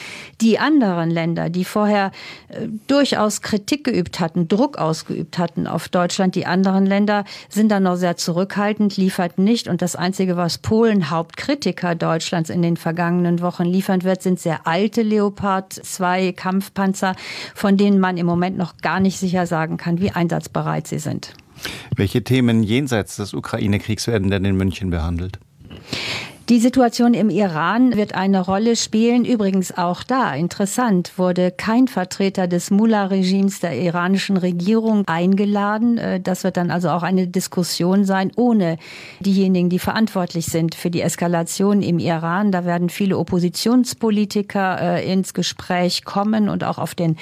die 0.40 0.58
anderen 0.58 1.10
Länder, 1.10 1.50
die 1.50 1.64
vorher 1.64 2.12
äh, 2.48 2.68
durchaus 2.86 3.42
Kritik 3.42 3.84
geübt 3.84 4.20
hatten, 4.20 4.48
Druck 4.48 4.78
ausgeübt 4.78 5.38
hatten 5.38 5.66
auf 5.66 5.88
Deutschland, 5.88 6.34
die 6.34 6.46
anderen 6.46 6.86
Länder 6.86 7.24
sind 7.48 7.70
da 7.70 7.80
noch 7.80 7.96
sehr 7.96 8.16
zurückhaltend, 8.16 8.96
lieferten 8.96 9.44
nicht. 9.44 9.68
Und 9.68 9.82
das 9.82 9.96
Einzige, 9.96 10.36
was 10.36 10.58
Polen, 10.58 11.10
Hauptkritiker 11.10 11.94
Deutschlands 11.94 12.48
in 12.48 12.62
den 12.62 12.76
vergangenen 12.76 13.40
Wochen 13.40 13.64
liefern 13.64 14.02
wird, 14.02 14.22
sind 14.22 14.40
sehr 14.40 14.66
alte 14.66 15.02
Leopard 15.02 15.72
2 15.72 16.32
Kampfpanzer, 16.32 17.14
von 17.54 17.76
denen 17.76 17.98
man 17.98 18.16
im 18.16 18.26
Moment 18.26 18.56
noch 18.56 18.78
gar 18.78 19.00
nicht 19.00 19.18
sicher 19.18 19.46
sagen 19.46 19.76
kann, 19.76 20.00
wie 20.00 20.10
einsatzbereit 20.10 20.86
sie 20.86 21.01
sind. 21.02 21.34
Welche 21.96 22.24
Themen 22.24 22.62
jenseits 22.62 23.16
des 23.16 23.34
Ukraine-Kriegs 23.34 24.06
werden 24.06 24.30
denn 24.30 24.44
in 24.44 24.56
München 24.56 24.90
behandelt? 24.90 25.38
Die 26.48 26.58
Situation 26.58 27.14
im 27.14 27.30
Iran 27.30 27.96
wird 27.96 28.14
eine 28.14 28.40
Rolle 28.40 28.74
spielen. 28.74 29.24
Übrigens 29.24 29.78
auch 29.78 30.02
da, 30.02 30.34
interessant, 30.34 31.12
wurde 31.16 31.52
kein 31.52 31.86
Vertreter 31.86 32.48
des 32.48 32.72
Mullah-Regimes 32.72 33.60
der 33.60 33.80
iranischen 33.80 34.36
Regierung 34.36 35.06
eingeladen. 35.06 35.98
Äh, 35.98 36.20
das 36.20 36.42
wird 36.42 36.56
dann 36.56 36.72
also 36.72 36.90
auch 36.90 37.04
eine 37.04 37.28
Diskussion 37.28 38.04
sein, 38.04 38.32
ohne 38.34 38.76
diejenigen, 39.20 39.70
die 39.70 39.78
verantwortlich 39.78 40.46
sind 40.46 40.74
für 40.74 40.90
die 40.90 41.00
Eskalation 41.00 41.80
im 41.80 42.00
Iran. 42.00 42.50
Da 42.50 42.64
werden 42.64 42.88
viele 42.88 43.18
Oppositionspolitiker 43.18 44.98
äh, 44.98 45.12
ins 45.12 45.34
Gespräch 45.34 46.04
kommen 46.04 46.48
und 46.48 46.64
auch 46.64 46.78
auf 46.78 46.96
den 46.96 47.16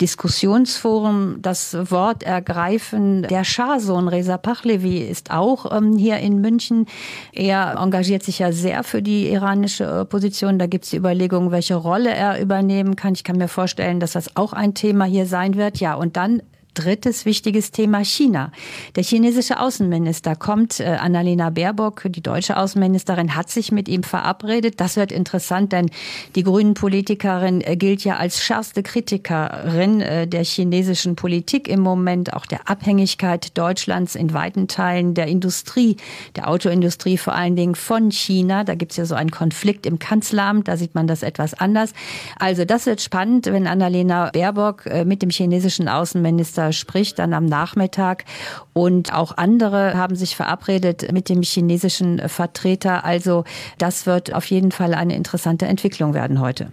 Diskussionsforum 0.00 1.36
das 1.42 1.76
Wort 1.90 2.22
ergreifen. 2.22 3.22
Der 3.22 3.44
Schahsohn 3.44 4.08
Reza 4.08 4.38
Pachlevi 4.38 4.98
ist 4.98 5.30
auch 5.30 5.76
ähm, 5.76 5.96
hier 5.96 6.18
in 6.18 6.40
München. 6.40 6.86
Er 7.32 7.76
engagiert 7.78 8.22
sich 8.22 8.38
ja 8.38 8.52
sehr 8.52 8.84
für 8.84 9.02
die 9.02 9.30
iranische 9.30 10.00
Opposition. 10.00 10.58
Da 10.58 10.66
gibt 10.66 10.84
es 10.84 10.90
die 10.90 10.96
Überlegung, 10.96 11.50
welche 11.50 11.74
Rolle 11.74 12.10
er 12.10 12.40
übernehmen 12.40 12.96
kann. 12.96 13.14
Ich 13.14 13.24
kann 13.24 13.36
mir 13.36 13.48
vorstellen, 13.48 14.00
dass 14.00 14.12
das 14.12 14.36
auch 14.36 14.52
ein 14.52 14.74
Thema 14.74 15.04
hier 15.04 15.26
sein 15.26 15.56
wird. 15.56 15.78
Ja, 15.78 15.94
und 15.94 16.16
dann 16.16 16.42
drittes 16.78 17.24
wichtiges 17.24 17.70
Thema 17.70 18.04
China. 18.04 18.52
Der 18.96 19.02
chinesische 19.02 19.60
Außenminister 19.60 20.36
kommt, 20.36 20.80
äh, 20.80 20.84
Annalena 20.84 21.50
Baerbock, 21.50 22.04
die 22.06 22.20
deutsche 22.22 22.56
Außenministerin, 22.56 23.34
hat 23.34 23.50
sich 23.50 23.72
mit 23.72 23.88
ihm 23.88 24.02
verabredet. 24.02 24.80
Das 24.80 24.96
wird 24.96 25.10
interessant, 25.10 25.72
denn 25.72 25.90
die 26.36 26.44
grünen 26.44 26.74
Politikerin 26.74 27.60
äh, 27.60 27.76
gilt 27.76 28.04
ja 28.04 28.16
als 28.16 28.42
schärfste 28.42 28.82
Kritikerin 28.82 30.00
äh, 30.00 30.26
der 30.28 30.44
chinesischen 30.44 31.16
Politik 31.16 31.68
im 31.68 31.80
Moment, 31.80 32.32
auch 32.32 32.46
der 32.46 32.68
Abhängigkeit 32.68 33.56
Deutschlands 33.58 34.14
in 34.14 34.32
weiten 34.32 34.68
Teilen 34.68 35.14
der 35.14 35.26
Industrie, 35.26 35.96
der 36.36 36.48
Autoindustrie 36.48 37.18
vor 37.18 37.34
allen 37.34 37.56
Dingen 37.56 37.74
von 37.74 38.10
China. 38.10 38.64
Da 38.64 38.74
gibt 38.74 38.92
es 38.92 38.98
ja 38.98 39.04
so 39.04 39.14
einen 39.14 39.30
Konflikt 39.30 39.86
im 39.86 39.98
Kanzleramt, 39.98 40.68
da 40.68 40.76
sieht 40.76 40.94
man 40.94 41.06
das 41.06 41.22
etwas 41.22 41.54
anders. 41.54 41.92
Also 42.38 42.64
das 42.64 42.86
wird 42.86 43.00
spannend, 43.00 43.46
wenn 43.46 43.66
Annalena 43.66 44.30
Baerbock 44.32 44.86
äh, 44.86 45.04
mit 45.04 45.22
dem 45.22 45.30
chinesischen 45.30 45.88
Außenminister 45.88 46.67
spricht, 46.72 47.18
dann 47.18 47.32
am 47.32 47.46
Nachmittag. 47.46 48.24
Und 48.72 49.12
auch 49.12 49.36
andere 49.36 49.94
haben 49.94 50.16
sich 50.16 50.36
verabredet 50.36 51.12
mit 51.12 51.28
dem 51.28 51.42
chinesischen 51.42 52.28
Vertreter. 52.28 53.04
Also 53.04 53.44
das 53.78 54.06
wird 54.06 54.34
auf 54.34 54.44
jeden 54.46 54.72
Fall 54.72 54.94
eine 54.94 55.16
interessante 55.16 55.66
Entwicklung 55.66 56.14
werden 56.14 56.40
heute. 56.40 56.72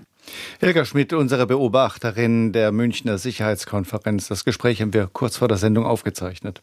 Helga 0.60 0.86
Schmidt, 0.86 1.14
unsere 1.14 1.46
Beobachterin 1.46 2.52
der 2.52 2.72
Münchner 2.72 3.18
Sicherheitskonferenz. 3.18 4.28
Das 4.28 4.46
Gespräch 4.46 4.82
haben 4.82 4.94
wir 4.94 5.10
kurz 5.12 5.38
vor 5.38 5.48
der 5.48 5.58
Sendung 5.58 5.86
aufgezeichnet. 5.86 6.62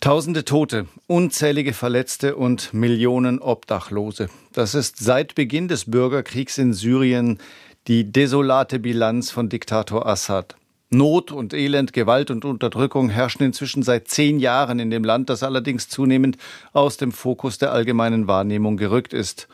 Tausende 0.00 0.44
Tote, 0.44 0.86
unzählige 1.06 1.72
Verletzte 1.72 2.34
und 2.34 2.74
Millionen 2.74 3.38
Obdachlose. 3.38 4.28
Das 4.52 4.74
ist 4.74 4.98
seit 4.98 5.36
Beginn 5.36 5.68
des 5.68 5.90
Bürgerkriegs 5.90 6.58
in 6.58 6.72
Syrien 6.72 7.38
die 7.86 8.10
desolate 8.10 8.80
Bilanz 8.80 9.30
von 9.30 9.48
Diktator 9.48 10.06
Assad. 10.06 10.56
Not 10.92 11.32
und 11.32 11.54
Elend, 11.54 11.92
Gewalt 11.92 12.30
und 12.30 12.44
Unterdrückung 12.44 13.08
herrschen 13.08 13.44
inzwischen 13.44 13.82
seit 13.82 14.08
zehn 14.08 14.38
Jahren 14.38 14.78
in 14.78 14.90
dem 14.90 15.04
Land, 15.04 15.30
das 15.30 15.42
allerdings 15.42 15.88
zunehmend 15.88 16.36
aus 16.72 16.98
dem 16.98 17.12
Fokus 17.12 17.58
der 17.58 17.72
allgemeinen 17.72 18.26
Wahrnehmung 18.26 18.76
gerückt 18.76 19.14
ist. 19.14 19.48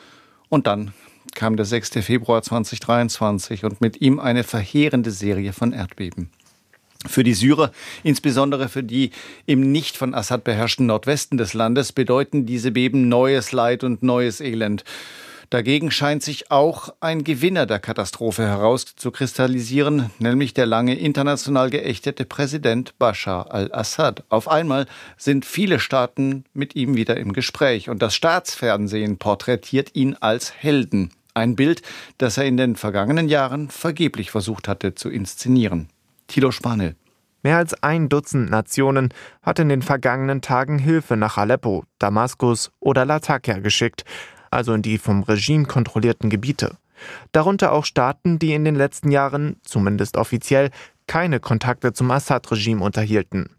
Und 0.48 0.66
dann 0.66 0.92
kam 1.34 1.56
der 1.56 1.66
6. 1.66 1.90
Februar 2.04 2.42
2023 2.42 3.64
und 3.64 3.80
mit 3.80 4.00
ihm 4.00 4.18
eine 4.18 4.42
verheerende 4.42 5.12
Serie 5.12 5.52
von 5.52 5.72
Erdbeben. 5.72 6.30
Für 7.06 7.22
die 7.22 7.34
Syrer, 7.34 7.70
insbesondere 8.02 8.68
für 8.68 8.82
die 8.82 9.12
im 9.46 9.70
nicht 9.70 9.96
von 9.96 10.14
Assad 10.14 10.42
beherrschten 10.42 10.86
Nordwesten 10.86 11.38
des 11.38 11.54
Landes, 11.54 11.92
bedeuten 11.92 12.44
diese 12.44 12.72
Beben 12.72 13.08
neues 13.08 13.52
Leid 13.52 13.84
und 13.84 14.02
neues 14.02 14.40
Elend. 14.40 14.82
Dagegen 15.50 15.90
scheint 15.90 16.22
sich 16.22 16.50
auch 16.50 16.90
ein 17.00 17.24
Gewinner 17.24 17.64
der 17.64 17.78
Katastrophe 17.78 18.42
herauszukristallisieren, 18.46 20.10
nämlich 20.18 20.52
der 20.52 20.66
lange 20.66 20.94
international 20.94 21.70
geächtete 21.70 22.26
Präsident 22.26 22.98
Bashar 22.98 23.50
al-Assad. 23.50 24.24
Auf 24.28 24.46
einmal 24.46 24.86
sind 25.16 25.46
viele 25.46 25.80
Staaten 25.80 26.44
mit 26.52 26.76
ihm 26.76 26.96
wieder 26.96 27.16
im 27.16 27.32
Gespräch 27.32 27.88
und 27.88 28.02
das 28.02 28.14
Staatsfernsehen 28.14 29.16
porträtiert 29.16 29.94
ihn 29.94 30.16
als 30.20 30.52
Helden. 30.52 31.12
Ein 31.32 31.56
Bild, 31.56 31.80
das 32.18 32.36
er 32.36 32.44
in 32.44 32.58
den 32.58 32.76
vergangenen 32.76 33.28
Jahren 33.28 33.70
vergeblich 33.70 34.30
versucht 34.30 34.68
hatte 34.68 34.94
zu 34.94 35.08
inszenieren. 35.08 35.88
Tilo 36.26 36.50
Spanel. 36.50 36.94
Mehr 37.42 37.56
als 37.56 37.82
ein 37.82 38.10
Dutzend 38.10 38.50
Nationen 38.50 39.14
hat 39.42 39.60
in 39.60 39.70
den 39.70 39.80
vergangenen 39.80 40.42
Tagen 40.42 40.78
Hilfe 40.78 41.16
nach 41.16 41.38
Aleppo, 41.38 41.84
Damaskus 41.98 42.70
oder 42.80 43.06
Latakia 43.06 43.60
geschickt 43.60 44.04
also 44.50 44.74
in 44.74 44.82
die 44.82 44.98
vom 44.98 45.22
Regime 45.22 45.64
kontrollierten 45.64 46.30
Gebiete. 46.30 46.76
Darunter 47.32 47.72
auch 47.72 47.84
Staaten, 47.84 48.38
die 48.38 48.54
in 48.54 48.64
den 48.64 48.74
letzten 48.74 49.10
Jahren, 49.10 49.56
zumindest 49.62 50.16
offiziell, 50.16 50.70
keine 51.06 51.40
Kontakte 51.40 51.92
zum 51.92 52.10
Assad-Regime 52.10 52.84
unterhielten. 52.84 53.50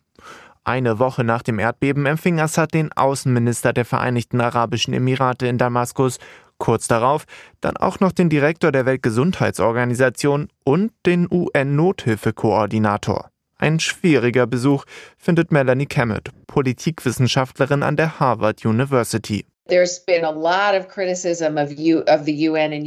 Eine 0.64 1.00
Woche 1.00 1.24
nach 1.24 1.42
dem 1.42 1.58
Erdbeben 1.58 2.06
empfing 2.06 2.40
Assad 2.40 2.74
den 2.74 2.92
Außenminister 2.92 3.74
der 3.74 3.86
Vereinigten 3.86 4.42
Arabischen 4.42 4.94
Emirate 4.94 5.48
in 5.48 5.58
Damaskus, 5.58 6.20
kurz 6.60 6.88
darauf 6.88 7.26
dann 7.62 7.78
auch 7.78 8.00
noch 8.00 8.12
den 8.12 8.30
Direktor 8.30 8.72
der 8.72 8.86
Weltgesundheitsorganisation 8.86 10.50
und 10.64 10.92
den 11.06 11.28
UN-Nothilfekoordinator. 11.32 13.30
Ein 13.58 13.80
schwieriger 13.80 14.48
Besuch, 14.48 14.86
findet 15.18 15.52
Melanie 15.52 15.86
Cammett, 15.86 16.30
Politikwissenschaftlerin 16.48 17.84
an 17.84 17.98
der 17.98 18.20
Harvard 18.20 18.64
University. 18.64 19.46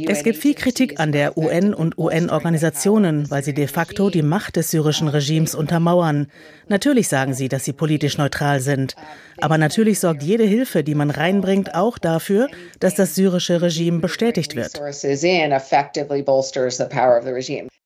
Es 0.07 0.23
gibt 0.23 0.37
viel 0.37 0.53
Kritik 0.53 0.99
an 0.99 1.11
der 1.11 1.37
UN 1.37 1.73
und 1.73 1.97
UN-Organisationen, 1.97 3.29
weil 3.31 3.43
sie 3.43 3.53
de 3.53 3.67
facto 3.67 4.09
die 4.09 4.21
Macht 4.21 4.55
des 4.55 4.71
syrischen 4.71 5.07
Regimes 5.07 5.55
untermauern. 5.55 6.27
Natürlich 6.67 7.07
sagen 7.07 7.33
sie, 7.33 7.49
dass 7.49 7.65
sie 7.65 7.73
politisch 7.73 8.17
neutral 8.17 8.59
sind. 8.59 8.95
Aber 9.41 9.57
natürlich 9.57 9.99
sorgt 9.99 10.23
jede 10.23 10.43
Hilfe, 10.43 10.83
die 10.83 10.95
man 10.95 11.09
reinbringt, 11.09 11.75
auch 11.75 11.97
dafür, 11.97 12.47
dass 12.79 12.95
das 12.95 13.15
syrische 13.15 13.61
Regime 13.61 13.99
bestätigt 13.99 14.55
wird. 14.55 14.79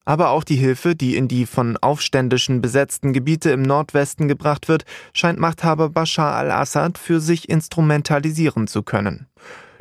Aber 0.08 0.30
auch 0.30 0.46
die 0.46 0.56
Hilfe, 0.56 0.96
die 0.96 1.18
in 1.18 1.28
die 1.28 1.46
von 1.46 1.76
Aufständischen 1.76 2.62
besetzten 2.62 3.12
Gebiete 3.12 3.52
im 3.52 3.62
Nordwesten 3.62 4.30
gebracht 4.30 4.70
wird, 4.70 4.86
scheint 5.12 5.38
Machthaber 5.38 5.90
Bashar 5.90 6.34
al-Assad 6.34 6.98
für 6.98 7.20
sich 7.20 7.50
instrumentalisieren 7.50 8.68
zu 8.68 8.84
können. 8.84 9.28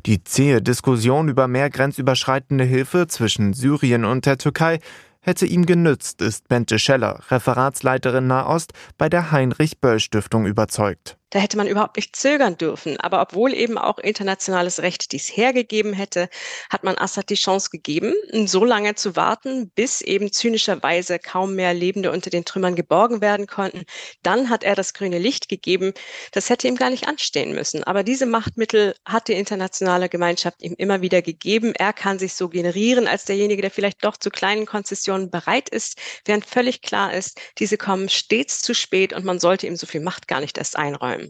Die 0.05 0.25
zähe 0.25 0.61
Diskussion 0.61 1.29
über 1.29 1.47
mehr 1.47 1.71
grenzüberschreitende 1.71 2.65
Hilfe 2.65 3.07
zwischen 3.07 3.53
Syrien 3.53 4.05
und 4.05 4.27
der 4.27 4.37
Türkei 4.37 4.81
hätte 5.21 5.47
ihm 5.47 5.65
genützt, 5.65 6.21
ist 6.23 6.49
Bente 6.49 6.81
Scheller, 6.81 7.21
Referatsleiterin 7.31 8.27
Nahost 8.27 8.73
bei 8.99 9.09
der 9.09 9.31
Heinrich 9.31 9.79
Böll 9.79 10.01
Stiftung 10.01 10.45
überzeugt. 10.45 11.19
Da 11.37 11.43
hätte 11.43 11.59
man 11.59 11.67
überhaupt 11.67 11.97
nicht 11.97 12.17
zögern 12.17 12.57
dürfen. 12.57 12.99
Aber 12.99 13.21
obwohl 13.21 13.53
eben 13.53 13.77
auch 13.77 13.99
internationales 13.99 14.81
Recht 14.81 15.13
dies 15.13 15.29
hergegeben 15.29 15.93
hätte, 15.93 16.31
hat 16.71 16.83
man 16.83 16.97
Assad 16.97 17.29
die 17.29 17.35
Chance 17.35 17.69
gegeben, 17.69 18.15
so 18.47 18.65
lange 18.65 18.95
zu 18.95 19.17
warten, 19.17 19.69
bis 19.75 20.01
eben 20.01 20.33
zynischerweise 20.33 21.19
kaum 21.19 21.55
mehr 21.55 21.75
Lebende 21.75 22.11
unter 22.11 22.31
den 22.31 22.47
Trümmern 22.47 22.75
geborgen 22.75 23.21
werden 23.21 23.47
konnten. 23.47 23.85
Dann 24.23 24.49
hat 24.49 24.65
er 24.65 24.75
das 24.75 24.95
grüne 24.95 25.19
Licht 25.19 25.51
gegeben. 25.51 25.93
Das 26.33 26.49
hätte 26.49 26.69
ihm 26.69 26.77
gar 26.77 26.89
nicht 26.89 27.07
anstehen 27.07 27.55
müssen. 27.55 27.85
Aber 27.85 28.03
diese 28.03 28.25
Machtmittel 28.25 28.95
hat 29.05 29.29
die 29.29 29.35
internationale 29.35 30.09
Gemeinschaft 30.09 30.63
ihm 30.63 30.75
immer 30.79 31.03
wieder 31.03 31.21
gegeben. 31.21 31.75
Er 31.75 31.93
kann 31.93 32.19
sich 32.19 32.33
so 32.33 32.49
generieren 32.49 33.07
als 33.07 33.27
derjenige, 33.27 33.61
der 33.61 33.71
vielleicht 33.71 34.03
doch 34.07 34.17
zu 34.17 34.31
kleinen 34.31 34.65
Konzessionen 34.65 35.31
bereit 35.31 35.69
ist, 35.69 35.99
während 36.25 36.47
völlig 36.47 36.81
klar 36.81 37.13
ist, 37.13 37.39
diese 37.59 37.77
kommen 37.77 38.09
stets 38.09 38.63
zu 38.63 38.75
spät 38.75 39.13
und 39.13 39.27
man 39.27 39.39
sollte 39.39 39.67
ihm 39.67 39.77
so 39.77 39.87
viel 39.87 40.01
Macht 40.01 40.29
gar 40.29 40.41
nicht 40.41 40.57
erst 40.57 40.77
einräumen. 40.77 41.26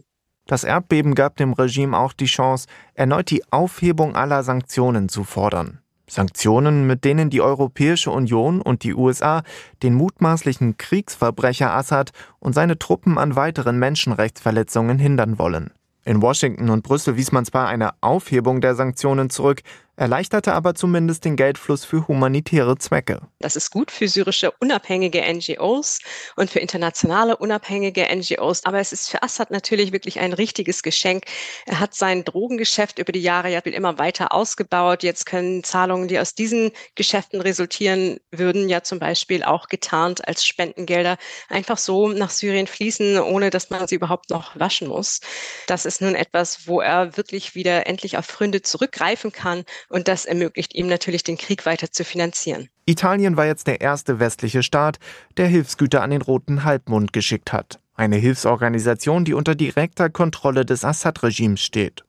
Das 0.47 0.63
Erdbeben 0.63 1.13
gab 1.13 1.35
dem 1.35 1.53
Regime 1.53 1.97
auch 1.97 2.13
die 2.13 2.25
Chance, 2.25 2.67
erneut 2.93 3.29
die 3.29 3.43
Aufhebung 3.51 4.15
aller 4.15 4.43
Sanktionen 4.43 5.09
zu 5.09 5.25
fordern. 5.25 5.79
Sanktionen, 6.09 6.87
mit 6.87 7.03
denen 7.03 7.29
die 7.29 7.41
Europäische 7.41 8.11
Union 8.11 8.61
und 8.61 8.83
die 8.83 8.95
USA 8.95 9.43
den 9.83 9.93
mutmaßlichen 9.93 10.77
Kriegsverbrecher 10.77 11.73
Assad 11.73 12.11
und 12.39 12.53
seine 12.53 12.79
Truppen 12.79 13.17
an 13.17 13.35
weiteren 13.35 13.77
Menschenrechtsverletzungen 13.77 14.99
hindern 14.99 15.37
wollen. 15.37 15.71
In 16.05 16.21
Washington 16.21 16.69
und 16.69 16.83
Brüssel 16.83 17.17
wies 17.17 17.33
man 17.33 17.43
zwar 17.43 17.67
eine 17.67 17.91
Aufhebung 17.99 18.61
der 18.61 18.75
Sanktionen 18.75 19.29
zurück, 19.29 19.63
erleichterte 19.97 20.53
aber 20.53 20.75
zumindest 20.75 21.25
den 21.25 21.35
Geldfluss 21.35 21.83
für 21.83 22.07
humanitäre 22.07 22.77
Zwecke. 22.77 23.21
Das 23.39 23.55
ist 23.55 23.71
gut 23.71 23.91
für 23.91 24.07
syrische 24.07 24.51
unabhängige 24.59 25.21
NGOs 25.21 25.99
und 26.35 26.49
für 26.49 26.59
internationale 26.59 27.35
unabhängige 27.35 28.07
NGOs. 28.15 28.63
Aber 28.65 28.79
es 28.79 28.93
ist 28.93 29.09
für 29.09 29.23
Assad 29.23 29.51
natürlich 29.51 29.91
wirklich 29.91 30.19
ein 30.19 30.33
richtiges 30.33 30.83
Geschenk. 30.83 31.25
Er 31.65 31.79
hat 31.79 31.95
sein 31.95 32.23
Drogengeschäft 32.23 32.99
über 32.99 33.11
die 33.11 33.21
Jahre 33.21 33.51
ja 33.51 33.59
immer 33.59 33.97
weiter 33.97 34.31
ausgebaut. 34.31 35.03
Jetzt 35.03 35.25
können 35.25 35.63
Zahlungen, 35.63 36.07
die 36.07 36.19
aus 36.19 36.35
diesen 36.35 36.71
Geschäften 36.95 37.41
resultieren 37.41 38.19
würden, 38.31 38.69
ja 38.69 38.83
zum 38.83 38.99
Beispiel 38.99 39.43
auch 39.43 39.67
getarnt 39.67 40.27
als 40.27 40.45
Spendengelder 40.45 41.17
einfach 41.49 41.77
so 41.77 42.07
nach 42.07 42.29
Syrien 42.29 42.67
fließen, 42.67 43.19
ohne 43.19 43.49
dass 43.49 43.69
man 43.69 43.87
sie 43.87 43.95
überhaupt 43.95 44.29
noch 44.29 44.57
waschen 44.57 44.87
muss. 44.87 45.19
Das 45.65 45.85
ist 45.85 46.01
nun 46.01 46.15
etwas, 46.15 46.67
wo 46.67 46.81
er 46.81 47.17
wirklich 47.17 47.55
wieder 47.55 47.87
endlich 47.87 48.17
auf 48.17 48.25
Freunde 48.25 48.61
zurückgreifen 48.61 49.31
kann 49.31 49.65
und 49.89 50.07
das 50.07 50.25
ermöglicht 50.25 50.75
ihm 50.75 50.87
natürlich, 50.87 51.23
den 51.23 51.37
Krieg 51.37 51.65
weiter 51.65 51.91
zu 51.91 52.03
finanzieren. 52.03 52.69
Italien 52.85 53.37
war 53.37 53.45
jetzt 53.45 53.67
der 53.67 53.81
erste 53.81 54.19
westliche 54.19 54.63
Staat, 54.63 54.99
der 55.37 55.47
Hilfsgüter 55.47 56.01
an 56.01 56.11
den 56.11 56.21
Roten 56.21 56.63
Halbmond 56.63 57.13
geschickt 57.13 57.53
hat. 57.53 57.79
Eine 57.95 58.17
Hilfsorganisation, 58.17 59.25
die 59.25 59.33
unter 59.33 59.55
direkter 59.55 60.09
Kontrolle 60.09 60.65
des 60.65 60.85
Assad-Regimes 60.85 61.61
steht. 61.61 62.03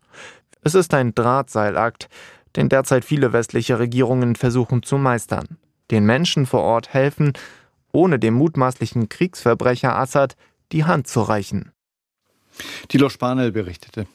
Es 0.63 0.75
ist 0.75 0.93
ein 0.93 1.15
Drahtseilakt, 1.15 2.09
den 2.57 2.69
derzeit 2.69 3.05
viele 3.05 3.33
westliche 3.33 3.79
Regierungen 3.79 4.37
versuchen 4.37 4.83
zu 4.83 4.99
meistern. 4.99 5.59
Den 5.91 6.05
Menschen 6.05 6.47
vor 6.47 6.61
Ort 6.61 6.93
helfen, 6.93 7.33
ohne 7.93 8.19
dem 8.19 8.35
mutmaßlichen 8.35 9.09
Kriegsverbrecher 9.09 9.97
Assad 9.97 10.37
die 10.73 10.85
Hand 10.85 11.07
zu 11.07 11.23
reichen. 11.23 11.73
Tilo 12.89 13.09
Spanel 13.09 13.53
berichtete. 13.53 14.07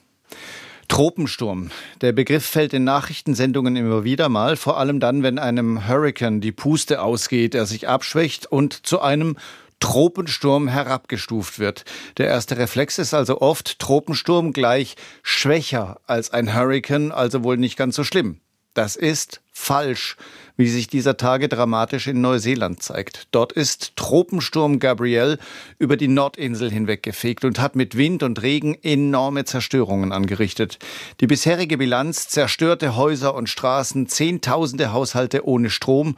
Tropensturm. 0.93 1.71
Der 2.01 2.11
Begriff 2.11 2.45
fällt 2.45 2.71
in 2.71 2.83
Nachrichtensendungen 2.83 3.75
immer 3.75 4.03
wieder 4.03 4.29
mal, 4.29 4.55
vor 4.55 4.77
allem 4.77 4.99
dann, 4.99 5.23
wenn 5.23 5.39
einem 5.39 5.87
Hurricane 5.87 6.39
die 6.39 6.51
Puste 6.51 7.01
ausgeht, 7.01 7.55
er 7.55 7.65
sich 7.65 7.87
abschwächt 7.87 8.45
und 8.45 8.85
zu 8.85 9.01
einem 9.01 9.35
Tropensturm 9.79 10.67
herabgestuft 10.67 11.57
wird. 11.57 11.83
Der 12.17 12.27
erste 12.27 12.59
Reflex 12.59 12.99
ist 12.99 13.15
also 13.15 13.41
oft 13.41 13.79
Tropensturm 13.79 14.53
gleich 14.53 14.95
schwächer 15.23 15.99
als 16.05 16.29
ein 16.29 16.53
Hurricane, 16.53 17.11
also 17.11 17.43
wohl 17.43 17.57
nicht 17.57 17.75
ganz 17.75 17.95
so 17.95 18.03
schlimm. 18.03 18.39
Das 18.75 18.95
ist 18.95 19.41
falsch, 19.51 20.15
wie 20.55 20.67
sich 20.67 20.87
dieser 20.87 21.17
Tage 21.17 21.49
dramatisch 21.49 22.07
in 22.07 22.21
Neuseeland 22.21 22.83
zeigt. 22.83 23.27
Dort 23.31 23.51
ist 23.51 23.95
Tropensturm 23.95 24.79
Gabrielle 24.79 25.39
über 25.79 25.97
die 25.97 26.07
Nordinsel 26.07 26.69
hinweggefegt 26.69 27.43
und 27.43 27.59
hat 27.59 27.75
mit 27.75 27.97
Wind 27.97 28.23
und 28.23 28.41
Regen 28.41 28.77
enorme 28.83 29.45
Zerstörungen 29.45 30.11
angerichtet. 30.11 30.79
Die 31.21 31.27
bisherige 31.27 31.77
Bilanz 31.77 32.27
zerstörte 32.27 32.95
Häuser 32.95 33.33
und 33.33 33.49
Straßen, 33.49 34.07
Zehntausende 34.07 34.93
Haushalte 34.93 35.47
ohne 35.47 35.69
Strom 35.69 36.15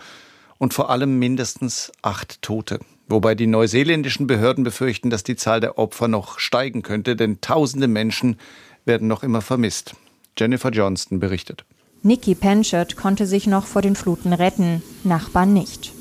und 0.58 0.74
vor 0.74 0.90
allem 0.90 1.18
mindestens 1.20 1.92
acht 2.02 2.42
Tote. 2.42 2.80
Wobei 3.08 3.36
die 3.36 3.48
neuseeländischen 3.48 4.26
Behörden 4.26 4.64
befürchten, 4.64 5.10
dass 5.10 5.24
die 5.24 5.36
Zahl 5.36 5.60
der 5.60 5.78
Opfer 5.78 6.08
noch 6.08 6.40
steigen 6.40 6.82
könnte, 6.82 7.16
denn 7.16 7.40
tausende 7.40 7.88
Menschen 7.88 8.40
werden 8.84 9.08
noch 9.08 9.24
immer 9.24 9.42
vermisst. 9.42 9.96
Jennifer 10.38 10.72
Johnston 10.72 11.20
berichtet. 11.20 11.66
Nikki 12.04 12.36
Penchert 12.36 12.96
konnte 12.96 13.26
sich 13.26 13.48
noch 13.48 13.66
vor 13.66 13.82
den 13.82 13.96
Fluten 13.96 14.34
retten, 14.34 14.84
Nachbarn 15.04 15.54
nicht. 15.54 15.92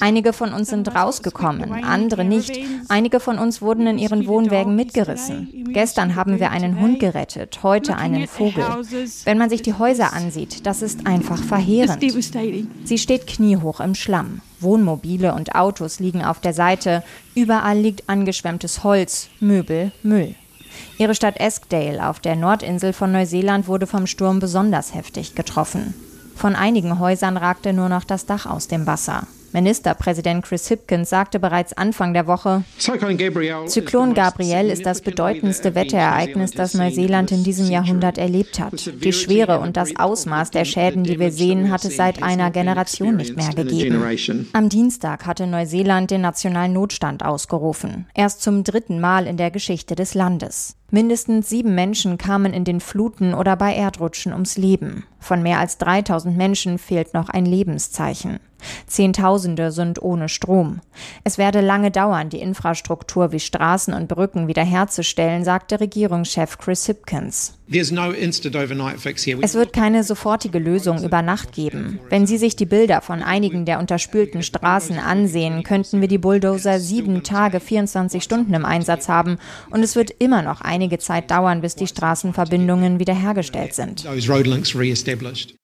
Einige 0.00 0.32
von 0.34 0.52
uns 0.52 0.68
sind 0.68 0.94
rausgekommen, 0.94 1.72
andere 1.84 2.24
nicht. 2.24 2.58
Einige 2.88 3.20
von 3.20 3.38
uns 3.38 3.62
wurden 3.62 3.86
in 3.86 3.98
ihren 3.98 4.26
Wohnwägen 4.26 4.76
mitgerissen. 4.76 5.48
Gestern 5.72 6.14
haben 6.14 6.38
wir 6.38 6.50
einen 6.50 6.78
Hund 6.80 7.00
gerettet, 7.00 7.60
heute 7.62 7.96
einen 7.96 8.26
Vogel. 8.26 8.64
Wenn 9.24 9.38
man 9.38 9.48
sich 9.48 9.62
die 9.62 9.74
Häuser 9.74 10.12
ansieht, 10.12 10.66
das 10.66 10.82
ist 10.82 11.06
einfach 11.06 11.42
verheerend. 11.42 12.04
Sie 12.84 12.98
steht 12.98 13.26
kniehoch 13.26 13.80
im 13.80 13.94
Schlamm. 13.94 14.42
Wohnmobile 14.60 15.32
und 15.32 15.54
Autos 15.54 16.00
liegen 16.00 16.22
auf 16.22 16.40
der 16.40 16.52
Seite. 16.52 17.02
Überall 17.34 17.78
liegt 17.78 18.10
angeschwemmtes 18.10 18.84
Holz, 18.84 19.28
Möbel, 19.40 19.92
Müll. 20.02 20.34
Ihre 20.98 21.14
Stadt 21.14 21.38
Eskdale 21.40 22.08
auf 22.08 22.20
der 22.20 22.36
Nordinsel 22.36 22.92
von 22.92 23.12
Neuseeland 23.12 23.68
wurde 23.68 23.86
vom 23.86 24.06
Sturm 24.06 24.38
besonders 24.38 24.94
heftig 24.94 25.34
getroffen. 25.34 25.94
Von 26.36 26.54
einigen 26.56 26.98
Häusern 26.98 27.36
ragte 27.36 27.72
nur 27.72 27.88
noch 27.88 28.04
das 28.04 28.26
Dach 28.26 28.46
aus 28.46 28.68
dem 28.68 28.86
Wasser. 28.86 29.26
Ministerpräsident 29.52 30.44
Chris 30.44 30.68
Hipkins 30.68 31.10
sagte 31.10 31.38
bereits 31.38 31.72
Anfang 31.72 32.14
der 32.14 32.26
Woche, 32.26 32.64
Zyklon 32.78 34.14
Gabriel 34.14 34.70
ist 34.70 34.86
das 34.86 35.00
bedeutendste 35.00 35.74
Wetterereignis, 35.74 36.52
das 36.52 36.74
Neuseeland 36.74 37.32
in 37.32 37.44
diesem 37.44 37.70
Jahrhundert 37.70 38.18
erlebt 38.18 38.60
hat. 38.60 38.90
Die 39.02 39.12
Schwere 39.12 39.60
und 39.60 39.76
das 39.76 39.96
Ausmaß 39.96 40.50
der 40.50 40.64
Schäden, 40.64 41.04
die 41.04 41.18
wir 41.18 41.32
sehen, 41.32 41.70
hat 41.70 41.84
es 41.84 41.96
seit 41.96 42.22
einer 42.22 42.50
Generation 42.50 43.16
nicht 43.16 43.36
mehr 43.36 43.50
gegeben. 43.50 44.02
Am 44.52 44.68
Dienstag 44.68 45.26
hatte 45.26 45.46
Neuseeland 45.46 46.10
den 46.10 46.20
nationalen 46.20 46.72
Notstand 46.72 47.24
ausgerufen. 47.24 48.06
Erst 48.14 48.42
zum 48.42 48.64
dritten 48.64 49.00
Mal 49.00 49.26
in 49.26 49.36
der 49.36 49.50
Geschichte 49.50 49.94
des 49.94 50.14
Landes. 50.14 50.76
Mindestens 50.90 51.48
sieben 51.48 51.74
Menschen 51.74 52.18
kamen 52.18 52.52
in 52.52 52.64
den 52.64 52.80
Fluten 52.80 53.34
oder 53.34 53.56
bei 53.56 53.74
Erdrutschen 53.74 54.32
ums 54.32 54.56
Leben. 54.56 55.04
Von 55.20 55.42
mehr 55.42 55.58
als 55.58 55.78
3000 55.78 56.36
Menschen 56.36 56.78
fehlt 56.78 57.14
noch 57.14 57.28
ein 57.28 57.46
Lebenszeichen. 57.46 58.40
Zehntausende 58.86 59.70
sind 59.70 60.02
ohne 60.02 60.28
Strom. 60.28 60.80
Es 61.24 61.38
werde 61.38 61.60
lange 61.60 61.90
dauern, 61.90 62.28
die 62.28 62.40
Infrastruktur 62.40 63.32
wie 63.32 63.40
Straßen 63.40 63.94
und 63.94 64.08
Brücken 64.08 64.48
wiederherzustellen, 64.48 65.44
sagte 65.44 65.80
Regierungschef 65.80 66.58
Chris 66.58 66.86
Hipkins. 66.86 67.56
Es 69.42 69.54
wird 69.54 69.72
keine 69.72 70.02
sofortige 70.02 70.58
Lösung 70.58 71.04
über 71.04 71.22
Nacht 71.22 71.52
geben. 71.52 72.00
Wenn 72.08 72.26
Sie 72.26 72.36
sich 72.36 72.56
die 72.56 72.66
Bilder 72.66 73.00
von 73.00 73.22
einigen 73.22 73.64
der 73.64 73.78
unterspülten 73.78 74.42
Straßen 74.42 74.98
ansehen, 74.98 75.62
könnten 75.62 76.00
wir 76.00 76.08
die 76.08 76.18
Bulldozer 76.18 76.80
sieben 76.80 77.22
Tage, 77.22 77.60
24 77.60 78.24
Stunden 78.24 78.54
im 78.54 78.64
Einsatz 78.64 79.08
haben 79.08 79.38
und 79.70 79.84
es 79.84 79.94
wird 79.94 80.10
immer 80.18 80.42
noch 80.42 80.62
einige 80.80 80.98
Zeit 80.98 81.30
dauern, 81.30 81.60
bis 81.60 81.74
die 81.76 81.86
Straßenverbindungen 81.86 82.98
wiederhergestellt 82.98 83.74
sind. 83.74 84.08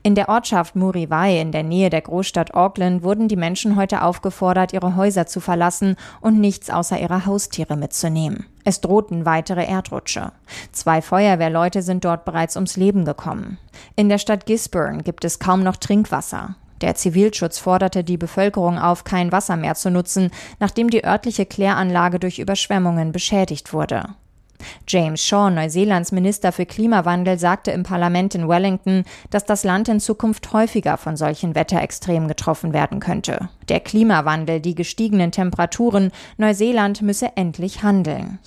In 0.02 0.14
der 0.14 0.28
Ortschaft 0.28 0.76
Muriwai 0.76 1.40
in 1.40 1.52
der 1.52 1.62
Nähe 1.62 1.88
der 1.88 2.02
Großstadt 2.02 2.52
Auckland 2.52 3.02
wurden 3.02 3.26
die 3.26 3.36
Menschen 3.36 3.76
heute 3.76 4.02
aufgefordert, 4.02 4.74
ihre 4.74 4.94
Häuser 4.94 5.26
zu 5.26 5.40
verlassen 5.40 5.96
und 6.20 6.38
nichts 6.38 6.68
außer 6.68 7.00
ihrer 7.00 7.24
Haustiere 7.24 7.78
mitzunehmen. 7.78 8.44
Es 8.64 8.82
drohten 8.82 9.24
weitere 9.24 9.64
Erdrutsche. 9.64 10.32
Zwei 10.72 11.00
Feuerwehrleute 11.00 11.80
sind 11.80 12.04
dort 12.04 12.26
bereits 12.26 12.56
ums 12.56 12.76
Leben 12.76 13.06
gekommen. 13.06 13.56
In 13.94 14.10
der 14.10 14.18
Stadt 14.18 14.44
Gisborne 14.44 15.02
gibt 15.02 15.24
es 15.24 15.38
kaum 15.38 15.62
noch 15.62 15.76
Trinkwasser. 15.76 16.56
Der 16.82 16.94
Zivilschutz 16.94 17.58
forderte 17.58 18.04
die 18.04 18.18
Bevölkerung 18.18 18.78
auf, 18.78 19.04
kein 19.04 19.32
Wasser 19.32 19.56
mehr 19.56 19.76
zu 19.76 19.90
nutzen, 19.90 20.30
nachdem 20.60 20.90
die 20.90 21.06
örtliche 21.06 21.46
Kläranlage 21.46 22.18
durch 22.18 22.38
Überschwemmungen 22.38 23.12
beschädigt 23.12 23.72
wurde. 23.72 24.10
James 24.88 25.22
Shaw, 25.22 25.50
Neuseelands 25.50 26.12
Minister 26.12 26.52
für 26.52 26.66
Klimawandel, 26.66 27.38
sagte 27.38 27.70
im 27.70 27.82
Parlament 27.82 28.34
in 28.34 28.48
Wellington, 28.48 29.04
dass 29.30 29.44
das 29.44 29.64
Land 29.64 29.88
in 29.88 30.00
Zukunft 30.00 30.52
häufiger 30.52 30.96
von 30.96 31.16
solchen 31.16 31.54
Wetterextremen 31.54 32.28
getroffen 32.28 32.72
werden 32.72 33.00
könnte. 33.00 33.48
Der 33.68 33.80
Klimawandel, 33.80 34.60
die 34.60 34.76
gestiegenen 34.76 35.32
Temperaturen, 35.32 36.12
Neuseeland 36.36 37.02
müsse 37.02 37.30
endlich 37.34 37.82
handeln. 37.82 38.38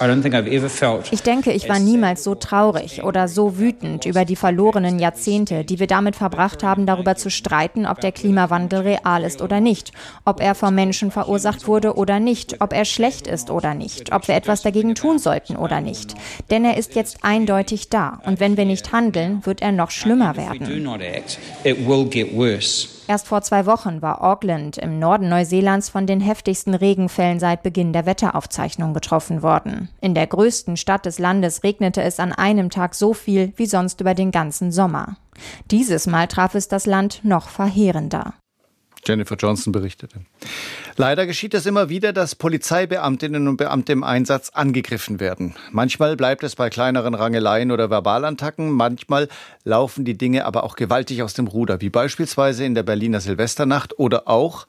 Ich 1.12 1.24
denke, 1.24 1.52
ich 1.52 1.68
war 1.68 1.80
niemals 1.80 2.24
so 2.24 2.36
traurig 2.36 3.04
oder 3.04 3.28
so 3.28 3.58
wütend 3.58 4.06
über 4.06 4.24
die 4.24 4.38
verlorenen 4.38 4.98
Jahrzehnte, 4.98 5.66
die 5.66 5.80
wir 5.80 5.88
damit 5.88 6.16
verbracht 6.16 6.64
haben, 6.64 6.86
darüber 6.86 7.16
zu 7.16 7.30
streiten, 7.30 7.86
ob 7.86 8.00
der 8.00 8.14
Klimawandel 8.14 8.82
real 8.82 9.24
ist 9.24 9.42
oder 9.42 9.60
nicht, 9.60 9.92
ob 10.24 10.42
er 10.42 10.56
vom 10.56 10.74
Menschen 10.74 11.12
verursacht 11.12 11.68
wurde 11.68 11.96
oder 11.96 12.22
nicht, 12.22 12.62
ob 12.62 12.72
er 12.72 12.86
schlecht 12.86 13.28
ist 13.28 13.50
oder 13.50 13.74
nicht, 13.74 14.14
ob 14.14 14.30
wir 14.30 14.36
etwas 14.36 14.62
dagegen 14.62 14.96
tun 14.96 15.20
sollten 15.20 15.58
oder 15.58 15.82
nicht 15.82 15.99
nicht. 16.00 16.16
Denn 16.50 16.66
er 16.66 16.78
ist 16.78 16.96
jetzt 16.96 17.24
eindeutig 17.24 17.90
da. 17.90 18.20
Und 18.26 18.40
wenn 18.40 18.58
wir 18.58 18.66
nicht 18.66 18.92
handeln, 18.92 19.46
wird 19.46 19.62
er 19.62 19.72
noch 19.72 19.92
schlimmer 19.92 20.36
werden. 20.36 20.68
Erst 23.08 23.28
vor 23.28 23.42
zwei 23.42 23.66
Wochen 23.66 24.02
war 24.02 24.24
Auckland 24.24 24.78
im 24.78 25.00
Norden 25.00 25.30
Neuseelands 25.30 25.90
von 25.90 26.06
den 26.06 26.22
heftigsten 26.22 26.76
Regenfällen 26.76 27.40
seit 27.40 27.64
Beginn 27.64 27.92
der 27.92 28.06
Wetteraufzeichnung 28.06 28.94
getroffen 28.94 29.42
worden. 29.42 29.90
In 30.00 30.14
der 30.14 30.28
größten 30.28 30.78
Stadt 30.78 31.06
des 31.06 31.18
Landes 31.18 31.64
regnete 31.64 32.04
es 32.04 32.20
an 32.20 32.34
einem 32.34 32.70
Tag 32.70 32.94
so 32.94 33.14
viel 33.14 33.52
wie 33.56 33.66
sonst 33.66 34.00
über 34.02 34.14
den 34.14 34.30
ganzen 34.32 34.72
Sommer. 34.72 35.18
Dieses 35.72 36.06
Mal 36.06 36.28
traf 36.28 36.54
es 36.54 36.68
das 36.68 36.86
Land 36.86 37.22
noch 37.24 37.50
verheerender. 37.50 38.36
Jennifer 39.10 39.36
Johnson 39.36 39.74
berichtete. 39.74 40.20
Leider 40.96 41.26
geschieht 41.26 41.56
es 41.56 41.66
immer 41.66 41.90
wieder, 41.90 42.14
dass 42.14 42.36
Polizeibeamtinnen 42.36 43.48
und 43.48 43.58
Beamte 43.58 43.92
im 43.92 44.04
Einsatz 44.04 44.50
angegriffen 44.50 45.20
werden. 45.20 45.56
Manchmal 45.72 46.16
bleibt 46.16 46.44
es 46.44 46.56
bei 46.56 46.70
kleineren 46.70 47.16
Rangeleien 47.16 47.72
oder 47.72 47.90
Verbalantacken, 47.90 48.70
manchmal 48.70 49.28
laufen 49.64 50.06
die 50.06 50.18
Dinge 50.18 50.46
aber 50.46 50.64
auch 50.64 50.76
gewaltig 50.76 51.24
aus 51.24 51.34
dem 51.34 51.48
Ruder, 51.48 51.82
wie 51.82 51.90
beispielsweise 51.90 52.66
in 52.66 52.76
der 52.76 52.84
Berliner 52.84 53.20
Silvesternacht 53.20 53.98
oder 53.98 54.28
auch 54.28 54.68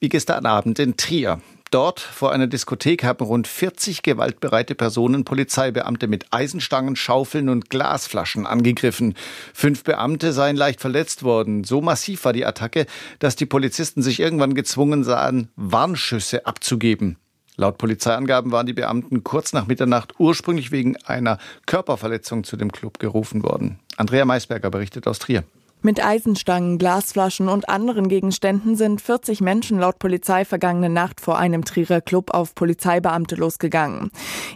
wie 0.00 0.10
gestern 0.10 0.46
Abend 0.46 0.78
in 0.78 0.96
Trier. 0.96 1.40
Dort 1.70 2.00
vor 2.00 2.32
einer 2.32 2.46
Diskothek 2.46 3.04
haben 3.04 3.24
rund 3.24 3.46
40 3.46 4.02
gewaltbereite 4.02 4.74
Personen 4.74 5.24
Polizeibeamte 5.24 6.08
mit 6.08 6.26
Eisenstangen, 6.30 6.96
Schaufeln 6.96 7.50
und 7.50 7.68
Glasflaschen 7.68 8.46
angegriffen. 8.46 9.14
Fünf 9.52 9.84
Beamte 9.84 10.32
seien 10.32 10.56
leicht 10.56 10.80
verletzt 10.80 11.24
worden. 11.24 11.64
So 11.64 11.82
massiv 11.82 12.24
war 12.24 12.32
die 12.32 12.46
Attacke, 12.46 12.86
dass 13.18 13.36
die 13.36 13.44
Polizisten 13.46 14.02
sich 14.02 14.18
irgendwann 14.18 14.54
gezwungen 14.54 15.04
sahen, 15.04 15.48
Warnschüsse 15.56 16.46
abzugeben. 16.46 17.16
Laut 17.56 17.76
Polizeiangaben 17.76 18.52
waren 18.52 18.66
die 18.66 18.72
Beamten 18.72 19.24
kurz 19.24 19.52
nach 19.52 19.66
Mitternacht 19.66 20.14
ursprünglich 20.18 20.70
wegen 20.70 20.96
einer 21.04 21.38
Körperverletzung 21.66 22.44
zu 22.44 22.56
dem 22.56 22.72
Club 22.72 22.98
gerufen 22.98 23.42
worden. 23.42 23.78
Andrea 23.96 24.24
Maisberger 24.24 24.70
berichtet 24.70 25.06
aus 25.06 25.18
Trier. 25.18 25.42
Mit 25.80 26.04
Eisenstangen, 26.04 26.76
Glasflaschen 26.78 27.48
und 27.48 27.68
anderen 27.68 28.08
Gegenständen 28.08 28.74
sind 28.74 29.00
40 29.00 29.40
Menschen 29.40 29.78
laut 29.78 30.00
Polizei 30.00 30.44
vergangene 30.44 30.88
Nacht 30.88 31.20
vor 31.20 31.38
einem 31.38 31.64
Trierer 31.64 32.00
Club 32.00 32.34
auf 32.34 32.56
Polizeibeamte 32.56 33.36
losgegangen. 33.36 34.10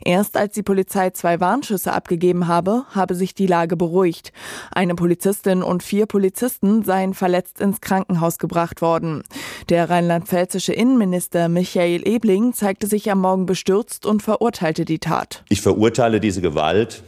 Erst 0.05 0.37
als 0.37 0.55
die 0.55 0.65
Polizei 0.65 1.11
zwei 1.11 1.39
Warnschüsse 1.39 1.93
abgegeben 1.93 2.49
habe, 2.49 2.83
habe 2.91 3.15
sich 3.15 3.35
die 3.35 3.47
Lage 3.47 3.77
beruhigt. 3.77 4.33
Eine 4.73 4.97
Polizistin 4.97 5.63
und 5.63 5.85
vier 5.85 6.07
Polizisten 6.07 6.83
seien 6.83 7.15
verletzt 7.15 7.61
ins 7.61 7.81
Krankenhaus 7.81 8.39
gebracht 8.39 8.83
worden. 8.83 9.23
Der 9.69 9.91
rheinland-pfälzische 9.91 10.73
Innenminister 10.73 11.49
Michael 11.49 12.05
Ebling 12.05 12.53
zeigte 12.53 12.89
sich 12.89 13.13
am 13.13 13.21
Morgen 13.21 13.47
bestürzt 13.47 14.07
und 14.07 14.25
verurteilte 14.25 14.85
die 14.85 14.99
Tat. 14.99 15.45
Ich 15.49 15.63
verurteile 15.63 16.19
diese 16.19 16.41
Gewalt 16.41 17.05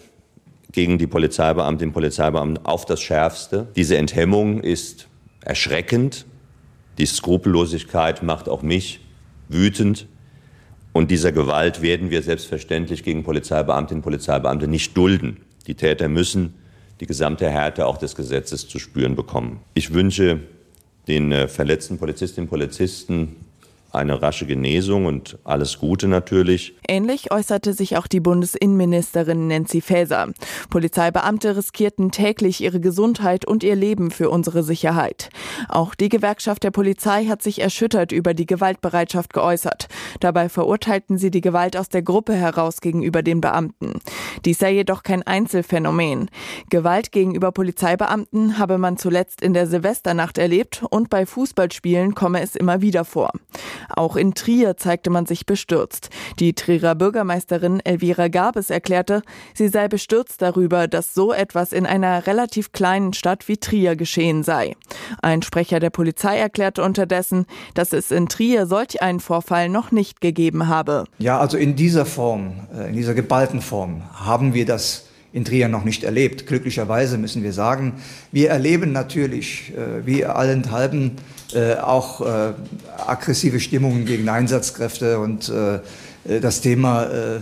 gegen 0.75 0.99
die 0.99 1.07
Polizeibeamtinnen 1.07 1.91
und 1.91 1.95
Polizeibeamten 1.95 2.67
auf 2.67 2.85
das 2.85 3.01
Schärfste. 3.01 3.69
Diese 3.77 3.97
Enthemmung 3.97 4.61
ist 4.61 5.07
erschreckend. 5.41 6.27
Die 6.99 7.07
Skrupellosigkeit 7.07 8.25
macht 8.25 8.49
auch 8.49 8.63
mich 8.63 8.99
wütend. 9.49 10.09
Und 10.93 11.13
dieser 11.13 11.31
Gewalt 11.31 11.81
werden 11.81 12.11
wir 12.11 12.23
selbstverständlich 12.23 13.05
gegen 13.05 13.23
Polizeibeamtinnen 13.23 14.01
und 14.01 14.05
Polizeibeamte 14.05 14.67
nicht 14.67 14.97
dulden. 14.97 15.43
Die 15.69 15.77
Täter 15.77 16.09
müssen 16.09 16.55
die 16.99 17.07
gesamte 17.07 17.49
Härte 17.49 17.87
auch 17.87 17.97
des 17.97 18.17
Gesetzes 18.17 18.67
zu 18.67 18.81
spüren 18.81 19.15
bekommen. 19.15 19.61
Ich 19.75 19.95
wünsche 19.95 20.41
den 21.07 21.31
äh, 21.31 21.47
verletzten 21.47 21.99
Polizistinnen 21.99 22.47
und 22.47 22.51
Polizisten 22.51 23.37
eine 23.95 24.21
rasche 24.23 24.47
Genesung 24.47 25.07
und 25.07 25.39
alles 25.45 25.79
Gute 25.79 26.09
natürlich. 26.09 26.75
Ähnlich 26.89 27.33
äußerte 27.33 27.73
sich 27.73 27.97
auch 27.97 28.07
die 28.07 28.21
Bundesinnenministerin 28.21 29.49
Nancy 29.49 29.81
Faeser. 29.81 30.29
Polizeibeamte 30.71 31.57
riskierten 31.57 32.11
täglich 32.11 32.61
ihre 32.61 32.81
Gesundheit 32.81 33.47
und 33.47 33.63
ihr 33.63 33.77
Leben 33.77 34.11
für 34.11 34.31
unsere 34.31 34.63
Sicherheit. 34.63 35.31
Auch 35.69 35.95
die 35.95 36.09
Gewerkschaft 36.09 36.65
der 36.65 36.71
Polizei 36.71 37.27
hat 37.27 37.43
sich 37.43 37.61
erschüttert 37.61 38.13
über 38.13 38.35
die 38.35 38.47
Gewaltbereitschaft 38.47 39.33
geäußert. 39.33 39.89
Dabei 40.21 40.49
verurteilten 40.49 41.19
sie 41.19 41.31
die 41.31 41.41
Gewalt 41.41 41.77
aus 41.77 41.89
der 41.89 42.03
Gruppe 42.03 42.35
heraus 42.35 42.81
gegenüber 42.81 43.23
den 43.23 43.41
Beamten. 43.41 44.01
Dies 44.45 44.59
sei 44.59 44.73
jedoch 44.73 45.03
kein 45.03 45.23
Einzelfenomen. 45.23 46.31
Gewalt 46.71 47.13
gegenüber 47.13 47.53
Polizeibeamten 47.53 48.59
habe 48.59 48.79
man 48.79 48.97
zuletzt 48.97 49.43
in 49.43 49.55
der 49.55 49.67
Silvesternacht 49.67 50.39
erlebt 50.39 50.85
und 50.91 51.11
bei 51.11 51.27
Fußballspielen 51.27 52.15
komme 52.15 52.41
es 52.43 52.57
immer 52.57 52.81
wieder 52.81 53.05
vor. 53.05 53.31
Auch 53.89 54.17
in 54.17 54.35
Trier 54.35 54.77
zeigte 54.77 55.11
man 55.11 55.27
sich 55.27 55.47
bestürzt. 55.47 56.11
Die 56.39 56.55
Trierer 56.55 56.95
Bürgermeisterin 56.95 57.81
Elvira 57.81 58.29
Gabes 58.29 58.71
erklärte, 58.71 59.23
sie 59.55 59.69
sei 59.69 59.89
bestürzt 59.89 60.43
darüber, 60.43 60.89
dass 60.89 61.15
so 61.15 61.33
etwas 61.33 61.73
in 61.73 61.87
einer 61.87 62.27
relativ 62.27 62.73
kleinen 62.73 63.13
Stadt 63.13 63.49
wie 63.49 63.57
Trier 63.57 63.97
geschehen 63.97 64.43
sei. 64.43 64.77
Ein 65.23 65.43
Sprecher 65.43 65.81
der 65.81 65.91
Polizei 65.91 66.39
erklärte 66.39 66.83
unterdessen, 66.83 67.47
dass 67.75 67.93
es 67.93 68.11
in 68.11 68.29
Trier 68.29 68.67
solch 68.67 69.03
einen 69.03 69.21
Vorfall 69.21 69.69
noch 69.69 69.93
nicht 69.93 70.21
gegeben 70.21 70.69
habe. 70.69 71.05
Ja, 71.19 71.39
also 71.39 71.57
in 71.57 71.77
dieser 71.77 72.07
Form, 72.07 72.55
äh, 72.75 72.89
in 72.89 72.95
dieser 72.95 73.15
geballten 73.15 73.61
Form 73.61 74.03
haben 74.13 74.55
wir 74.55 74.67
das 74.67 75.07
in 75.33 75.45
Trier 75.45 75.69
noch 75.69 75.85
nicht 75.85 76.05
erlebt. 76.05 76.47
Glücklicherweise 76.47 77.19
müssen 77.19 77.43
wir 77.43 77.53
sagen, 77.53 77.95
wir 78.31 78.51
erleben 78.51 78.93
natürlich, 78.93 79.73
äh, 79.77 80.07
wie 80.07 80.25
allenthalben, 80.25 81.17
äh, 81.55 81.77
auch 81.77 82.21
äh, 82.21 82.53
aggressive 83.07 83.61
Stimmungen 83.61 84.05
gegen 84.05 84.29
Einsatzkräfte 84.29 85.19
und 85.19 85.49
äh, 85.49 85.81
das 86.41 86.61
Thema 86.61 87.05
äh, 87.05 87.41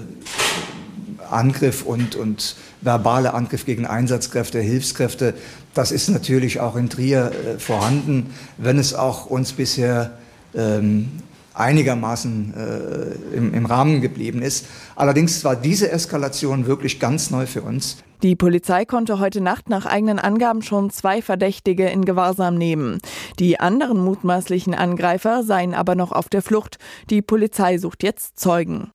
Angriff 1.30 1.84
und, 1.84 2.14
und 2.14 2.56
verbale 2.80 3.34
Angriff 3.34 3.64
gegen 3.64 3.86
Einsatzkräfte, 3.86 4.60
Hilfskräfte, 4.60 5.34
das 5.74 5.92
ist 5.92 6.08
natürlich 6.08 6.60
auch 6.60 6.76
in 6.76 6.90
Trier 6.90 7.32
äh, 7.32 7.58
vorhanden, 7.58 8.34
wenn 8.58 8.78
es 8.78 8.94
auch 8.94 9.26
uns 9.26 9.52
bisher 9.52 10.18
ähm, 10.54 11.10
einigermaßen 11.54 12.54
äh, 12.54 13.36
im, 13.36 13.54
im 13.54 13.66
Rahmen 13.66 14.00
geblieben 14.00 14.42
ist. 14.42 14.66
Allerdings 14.96 15.44
war 15.44 15.56
diese 15.56 15.90
Eskalation 15.90 16.66
wirklich 16.66 17.00
ganz 17.00 17.30
neu 17.30 17.46
für 17.46 17.62
uns. 17.62 17.98
Die 18.22 18.36
Polizei 18.36 18.84
konnte 18.84 19.18
heute 19.18 19.40
Nacht 19.40 19.68
nach 19.68 19.84
eigenen 19.84 20.20
Angaben 20.20 20.62
schon 20.62 20.90
zwei 20.90 21.22
Verdächtige 21.22 21.88
in 21.88 22.04
Gewahrsam 22.04 22.56
nehmen. 22.56 23.00
Die 23.40 23.58
anderen 23.58 23.98
mutmaßlichen 23.98 24.74
Angreifer 24.74 25.42
seien 25.42 25.74
aber 25.74 25.96
noch 25.96 26.12
auf 26.12 26.28
der 26.28 26.42
Flucht. 26.42 26.78
Die 27.10 27.20
Polizei 27.20 27.78
sucht 27.78 28.04
jetzt 28.04 28.38
Zeugen. 28.38 28.92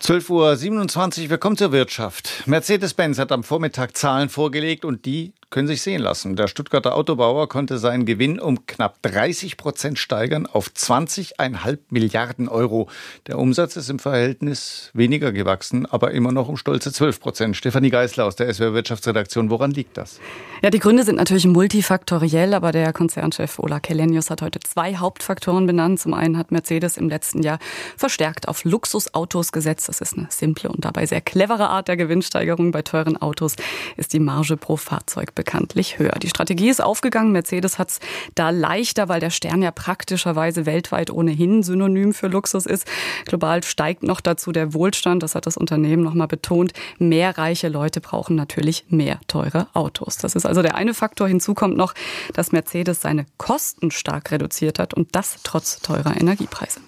12.27 0.00 1.24
Uhr, 1.24 1.30
wir 1.30 1.38
kommen 1.38 1.56
zur 1.56 1.72
Wirtschaft. 1.72 2.42
Mercedes-Benz 2.46 3.18
hat 3.18 3.32
am 3.32 3.42
Vormittag 3.42 3.96
Zahlen 3.96 4.28
vorgelegt 4.28 4.84
und 4.84 5.06
die 5.06 5.32
können 5.54 5.68
sich 5.68 5.82
sehen 5.82 6.02
lassen. 6.02 6.34
Der 6.34 6.48
Stuttgarter 6.48 6.96
Autobauer 6.96 7.48
konnte 7.48 7.78
seinen 7.78 8.06
Gewinn 8.06 8.40
um 8.40 8.66
knapp 8.66 9.00
30 9.02 9.56
Prozent 9.56 10.00
steigern 10.00 10.46
auf 10.46 10.66
20,5 10.66 11.78
Milliarden 11.90 12.48
Euro. 12.48 12.88
Der 13.28 13.38
Umsatz 13.38 13.76
ist 13.76 13.88
im 13.88 14.00
Verhältnis 14.00 14.90
weniger 14.94 15.30
gewachsen, 15.30 15.86
aber 15.86 16.10
immer 16.10 16.32
noch 16.32 16.48
um 16.48 16.56
stolze 16.56 16.92
12 16.92 17.20
Prozent. 17.20 17.56
Stefanie 17.56 17.90
Geisler 17.90 18.24
aus 18.24 18.34
der 18.34 18.52
SWR 18.52 18.74
Wirtschaftsredaktion, 18.74 19.48
woran 19.48 19.70
liegt 19.70 19.96
das? 19.96 20.18
Ja, 20.60 20.70
die 20.70 20.80
Gründe 20.80 21.04
sind 21.04 21.16
natürlich 21.16 21.46
multifaktoriell, 21.46 22.52
aber 22.52 22.72
der 22.72 22.92
Konzernchef 22.92 23.60
Ola 23.60 23.78
Kellenius 23.78 24.30
hat 24.30 24.42
heute 24.42 24.58
zwei 24.58 24.96
Hauptfaktoren 24.96 25.66
benannt. 25.66 26.00
Zum 26.00 26.14
einen 26.14 26.36
hat 26.36 26.50
Mercedes 26.50 26.96
im 26.96 27.08
letzten 27.08 27.44
Jahr 27.44 27.60
verstärkt 27.96 28.48
auf 28.48 28.64
Luxusautos 28.64 29.52
gesetzt. 29.52 29.88
Das 29.88 30.00
ist 30.00 30.18
eine 30.18 30.26
simple 30.30 30.68
und 30.68 30.84
dabei 30.84 31.06
sehr 31.06 31.20
clevere 31.20 31.68
Art 31.68 31.86
der 31.86 31.96
Gewinnsteigerung. 31.96 32.72
Bei 32.72 32.82
teuren 32.82 33.22
Autos 33.22 33.54
ist 33.96 34.12
die 34.14 34.20
Marge 34.20 34.56
pro 34.56 34.76
Fahrzeug 34.76 35.36
bekanntlich 35.44 35.98
höher. 35.98 36.14
Die 36.22 36.28
Strategie 36.28 36.70
ist 36.70 36.82
aufgegangen. 36.82 37.32
Mercedes 37.32 37.78
hat 37.78 37.90
es 37.90 38.00
da 38.34 38.48
leichter, 38.48 39.08
weil 39.08 39.20
der 39.20 39.30
Stern 39.30 39.60
ja 39.62 39.70
praktischerweise 39.70 40.64
weltweit 40.64 41.10
ohnehin 41.10 41.62
synonym 41.62 42.14
für 42.14 42.28
Luxus 42.28 42.64
ist. 42.64 42.86
Global 43.26 43.62
steigt 43.62 44.02
noch 44.02 44.22
dazu 44.22 44.52
der 44.52 44.72
Wohlstand. 44.72 45.22
Das 45.22 45.34
hat 45.34 45.46
das 45.46 45.58
Unternehmen 45.58 46.02
nochmal 46.02 46.28
betont. 46.28 46.72
Mehr 46.98 47.36
reiche 47.36 47.68
Leute 47.68 48.00
brauchen 48.00 48.36
natürlich 48.36 48.86
mehr 48.88 49.20
teure 49.28 49.68
Autos. 49.74 50.16
Das 50.16 50.34
ist 50.34 50.46
also 50.46 50.62
der 50.62 50.76
eine 50.76 50.94
Faktor. 50.94 51.28
Hinzu 51.28 51.52
kommt 51.52 51.76
noch, 51.76 51.92
dass 52.32 52.52
Mercedes 52.52 53.02
seine 53.02 53.26
Kosten 53.36 53.90
stark 53.90 54.30
reduziert 54.30 54.78
hat 54.78 54.94
und 54.94 55.14
das 55.14 55.36
trotz 55.42 55.80
teurer 55.80 56.18
Energiepreise. 56.18 56.80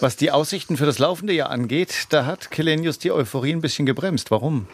Was 0.00 0.16
die 0.16 0.30
Aussichten 0.30 0.76
für 0.76 0.86
das 0.86 0.98
laufende 0.98 1.34
Jahr 1.34 1.50
angeht, 1.50 2.06
da 2.08 2.24
hat 2.24 2.50
Kelenius 2.50 2.98
die 2.98 3.12
Euphorie 3.12 3.52
ein 3.52 3.60
bisschen 3.60 3.84
gebremst. 3.86 4.30
Warum? 4.30 4.66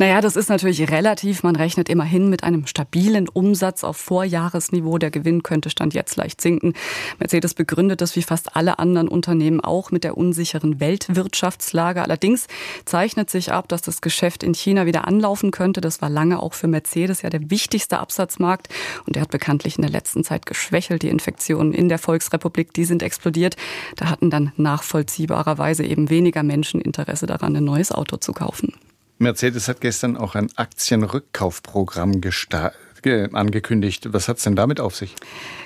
Naja, 0.00 0.20
das 0.20 0.36
ist 0.36 0.48
natürlich 0.48 0.92
relativ. 0.92 1.42
Man 1.42 1.56
rechnet 1.56 1.88
immerhin 1.88 2.30
mit 2.30 2.44
einem 2.44 2.68
stabilen 2.68 3.28
Umsatz 3.28 3.82
auf 3.82 3.96
Vorjahresniveau. 3.96 4.96
Der 4.98 5.10
Gewinn 5.10 5.42
könnte 5.42 5.70
Stand 5.70 5.92
jetzt 5.92 6.14
leicht 6.14 6.40
sinken. 6.40 6.74
Mercedes 7.18 7.52
begründet 7.52 8.00
das 8.00 8.14
wie 8.14 8.22
fast 8.22 8.54
alle 8.54 8.78
anderen 8.78 9.08
Unternehmen 9.08 9.60
auch 9.60 9.90
mit 9.90 10.04
der 10.04 10.16
unsicheren 10.16 10.78
Weltwirtschaftslage. 10.78 12.00
Allerdings 12.00 12.46
zeichnet 12.84 13.28
sich 13.28 13.50
ab, 13.50 13.66
dass 13.68 13.82
das 13.82 14.00
Geschäft 14.00 14.44
in 14.44 14.54
China 14.54 14.86
wieder 14.86 15.08
anlaufen 15.08 15.50
könnte. 15.50 15.80
Das 15.80 16.00
war 16.00 16.08
lange 16.08 16.40
auch 16.40 16.54
für 16.54 16.68
Mercedes 16.68 17.22
ja 17.22 17.30
der 17.30 17.50
wichtigste 17.50 17.98
Absatzmarkt. 17.98 18.68
Und 19.04 19.16
der 19.16 19.22
hat 19.22 19.30
bekanntlich 19.30 19.78
in 19.78 19.82
der 19.82 19.90
letzten 19.90 20.22
Zeit 20.22 20.46
geschwächelt. 20.46 21.02
Die 21.02 21.08
Infektionen 21.08 21.72
in 21.72 21.88
der 21.88 21.98
Volksrepublik, 21.98 22.72
die 22.72 22.84
sind 22.84 23.02
explodiert. 23.02 23.56
Da 23.96 24.08
hatten 24.08 24.30
dann 24.30 24.52
nachvollziehbarerweise 24.56 25.84
eben 25.84 26.08
weniger 26.08 26.44
Menschen 26.44 26.80
Interesse 26.80 27.26
daran, 27.26 27.56
ein 27.56 27.64
neues 27.64 27.90
Auto 27.90 28.16
zu 28.16 28.32
kaufen. 28.32 28.72
Mercedes 29.18 29.68
hat 29.68 29.80
gestern 29.80 30.16
auch 30.16 30.34
ein 30.34 30.48
Aktienrückkaufprogramm 30.56 32.20
gestartet 32.20 32.87
angekündigt. 33.32 34.12
Was 34.12 34.28
hat 34.28 34.38
es 34.38 34.44
denn 34.44 34.56
damit 34.56 34.80
auf 34.80 34.94
sich? 34.96 35.14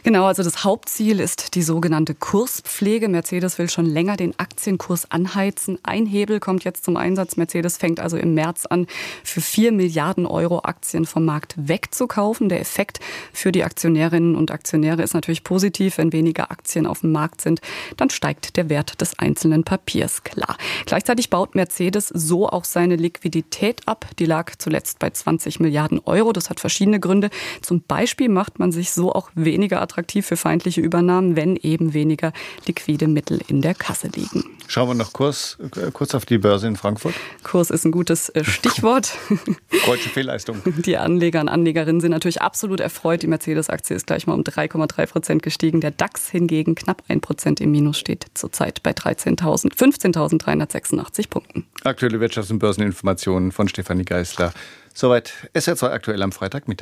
Genau, 0.04 0.24
also 0.24 0.42
das 0.42 0.64
Hauptziel 0.64 1.20
ist 1.20 1.54
die 1.54 1.62
sogenannte 1.62 2.14
Kurspflege. 2.14 3.08
Mercedes 3.08 3.58
will 3.58 3.70
schon 3.70 3.86
länger 3.86 4.16
den 4.16 4.36
Aktienkurs 4.38 5.10
anheizen. 5.10 5.78
Ein 5.84 6.06
Hebel 6.06 6.40
kommt 6.40 6.64
jetzt 6.64 6.84
zum 6.84 6.96
Einsatz. 6.96 7.36
Mercedes 7.36 7.76
fängt 7.76 8.00
also 8.00 8.16
im 8.16 8.34
März 8.34 8.66
an, 8.66 8.86
für 9.22 9.40
4 9.40 9.70
Milliarden 9.70 10.26
Euro 10.26 10.60
Aktien 10.64 11.04
vom 11.04 11.24
Markt 11.24 11.54
wegzukaufen. 11.56 12.48
Der 12.48 12.60
Effekt 12.60 12.98
für 13.32 13.52
die 13.52 13.62
Aktionärinnen 13.62 14.34
und 14.34 14.50
Aktionäre 14.50 15.02
ist 15.02 15.14
natürlich 15.14 15.44
positiv. 15.44 15.98
Wenn 15.98 16.12
weniger 16.12 16.50
Aktien 16.50 16.86
auf 16.86 17.00
dem 17.00 17.12
Markt 17.12 17.40
sind, 17.40 17.60
dann 17.96 18.10
steigt 18.10 18.56
der 18.56 18.68
Wert 18.68 19.00
des 19.00 19.18
einzelnen 19.20 19.62
Papiers. 19.62 20.24
Klar. 20.24 20.56
Gleichzeitig 20.86 21.30
baut 21.30 21.54
Mercedes 21.54 22.08
so 22.08 22.48
auch 22.48 22.64
seine 22.64 22.96
Liquidität 22.96 23.86
ab. 23.86 24.06
Die 24.18 24.26
lag 24.26 24.52
zuletzt 24.58 24.98
bei 24.98 25.10
20 25.10 25.60
Milliarden 25.60 26.00
Euro. 26.04 26.32
Das 26.32 26.50
hat 26.50 26.58
verschiedene 26.58 26.98
Gründe. 26.98 27.30
Zum 27.60 27.82
Beispiel 27.82 28.28
macht 28.28 28.58
man 28.58 28.72
sich 28.72 28.92
so 28.92 29.12
auch 29.12 29.30
weniger 29.34 29.80
attraktiv 29.80 30.26
für 30.26 30.36
feindliche 30.36 30.80
Übernahmen, 30.80 31.36
wenn 31.36 31.56
eben 31.56 31.94
weniger 31.94 32.32
liquide 32.66 33.08
Mittel 33.08 33.40
in 33.48 33.62
der 33.62 33.74
Kasse 33.74 34.08
liegen. 34.08 34.44
Schauen 34.72 34.88
wir 34.88 34.94
noch 34.94 35.12
kurz, 35.12 35.58
kurz 35.92 36.14
auf 36.14 36.24
die 36.24 36.38
Börse 36.38 36.66
in 36.66 36.76
Frankfurt. 36.76 37.14
Kurs 37.42 37.70
ist 37.70 37.84
ein 37.84 37.92
gutes 37.92 38.30
äh, 38.30 38.42
Stichwort. 38.42 39.18
Deutsche 39.86 40.08
Fehlleistung. 40.08 40.62
Die 40.64 40.96
Anleger 40.96 41.42
und 41.42 41.48
Anlegerinnen 41.48 42.00
sind 42.00 42.12
natürlich 42.12 42.40
absolut 42.40 42.80
erfreut. 42.80 43.22
Die 43.22 43.26
Mercedes-Aktie 43.26 43.94
ist 43.94 44.06
gleich 44.06 44.26
mal 44.26 44.32
um 44.32 44.42
3,3 44.42 45.06
Prozent 45.06 45.42
gestiegen. 45.42 45.82
Der 45.82 45.90
DAX 45.90 46.30
hingegen 46.30 46.74
knapp 46.74 47.02
ein 47.08 47.20
Prozent 47.20 47.60
im 47.60 47.70
Minus 47.70 47.98
steht 47.98 48.26
zurzeit 48.32 48.82
bei 48.82 48.92
13.000, 48.92 49.74
15.386 49.76 51.28
Punkten. 51.28 51.66
Aktuelle 51.84 52.18
Wirtschafts- 52.18 52.50
und 52.50 52.58
Börseninformationen 52.58 53.52
von 53.52 53.68
Stefanie 53.68 54.04
Geisler. 54.04 54.54
Soweit 54.94 55.32
SR2 55.54 55.90
aktuell 55.90 56.22
am 56.22 56.32
Freitagmittag. 56.32 56.80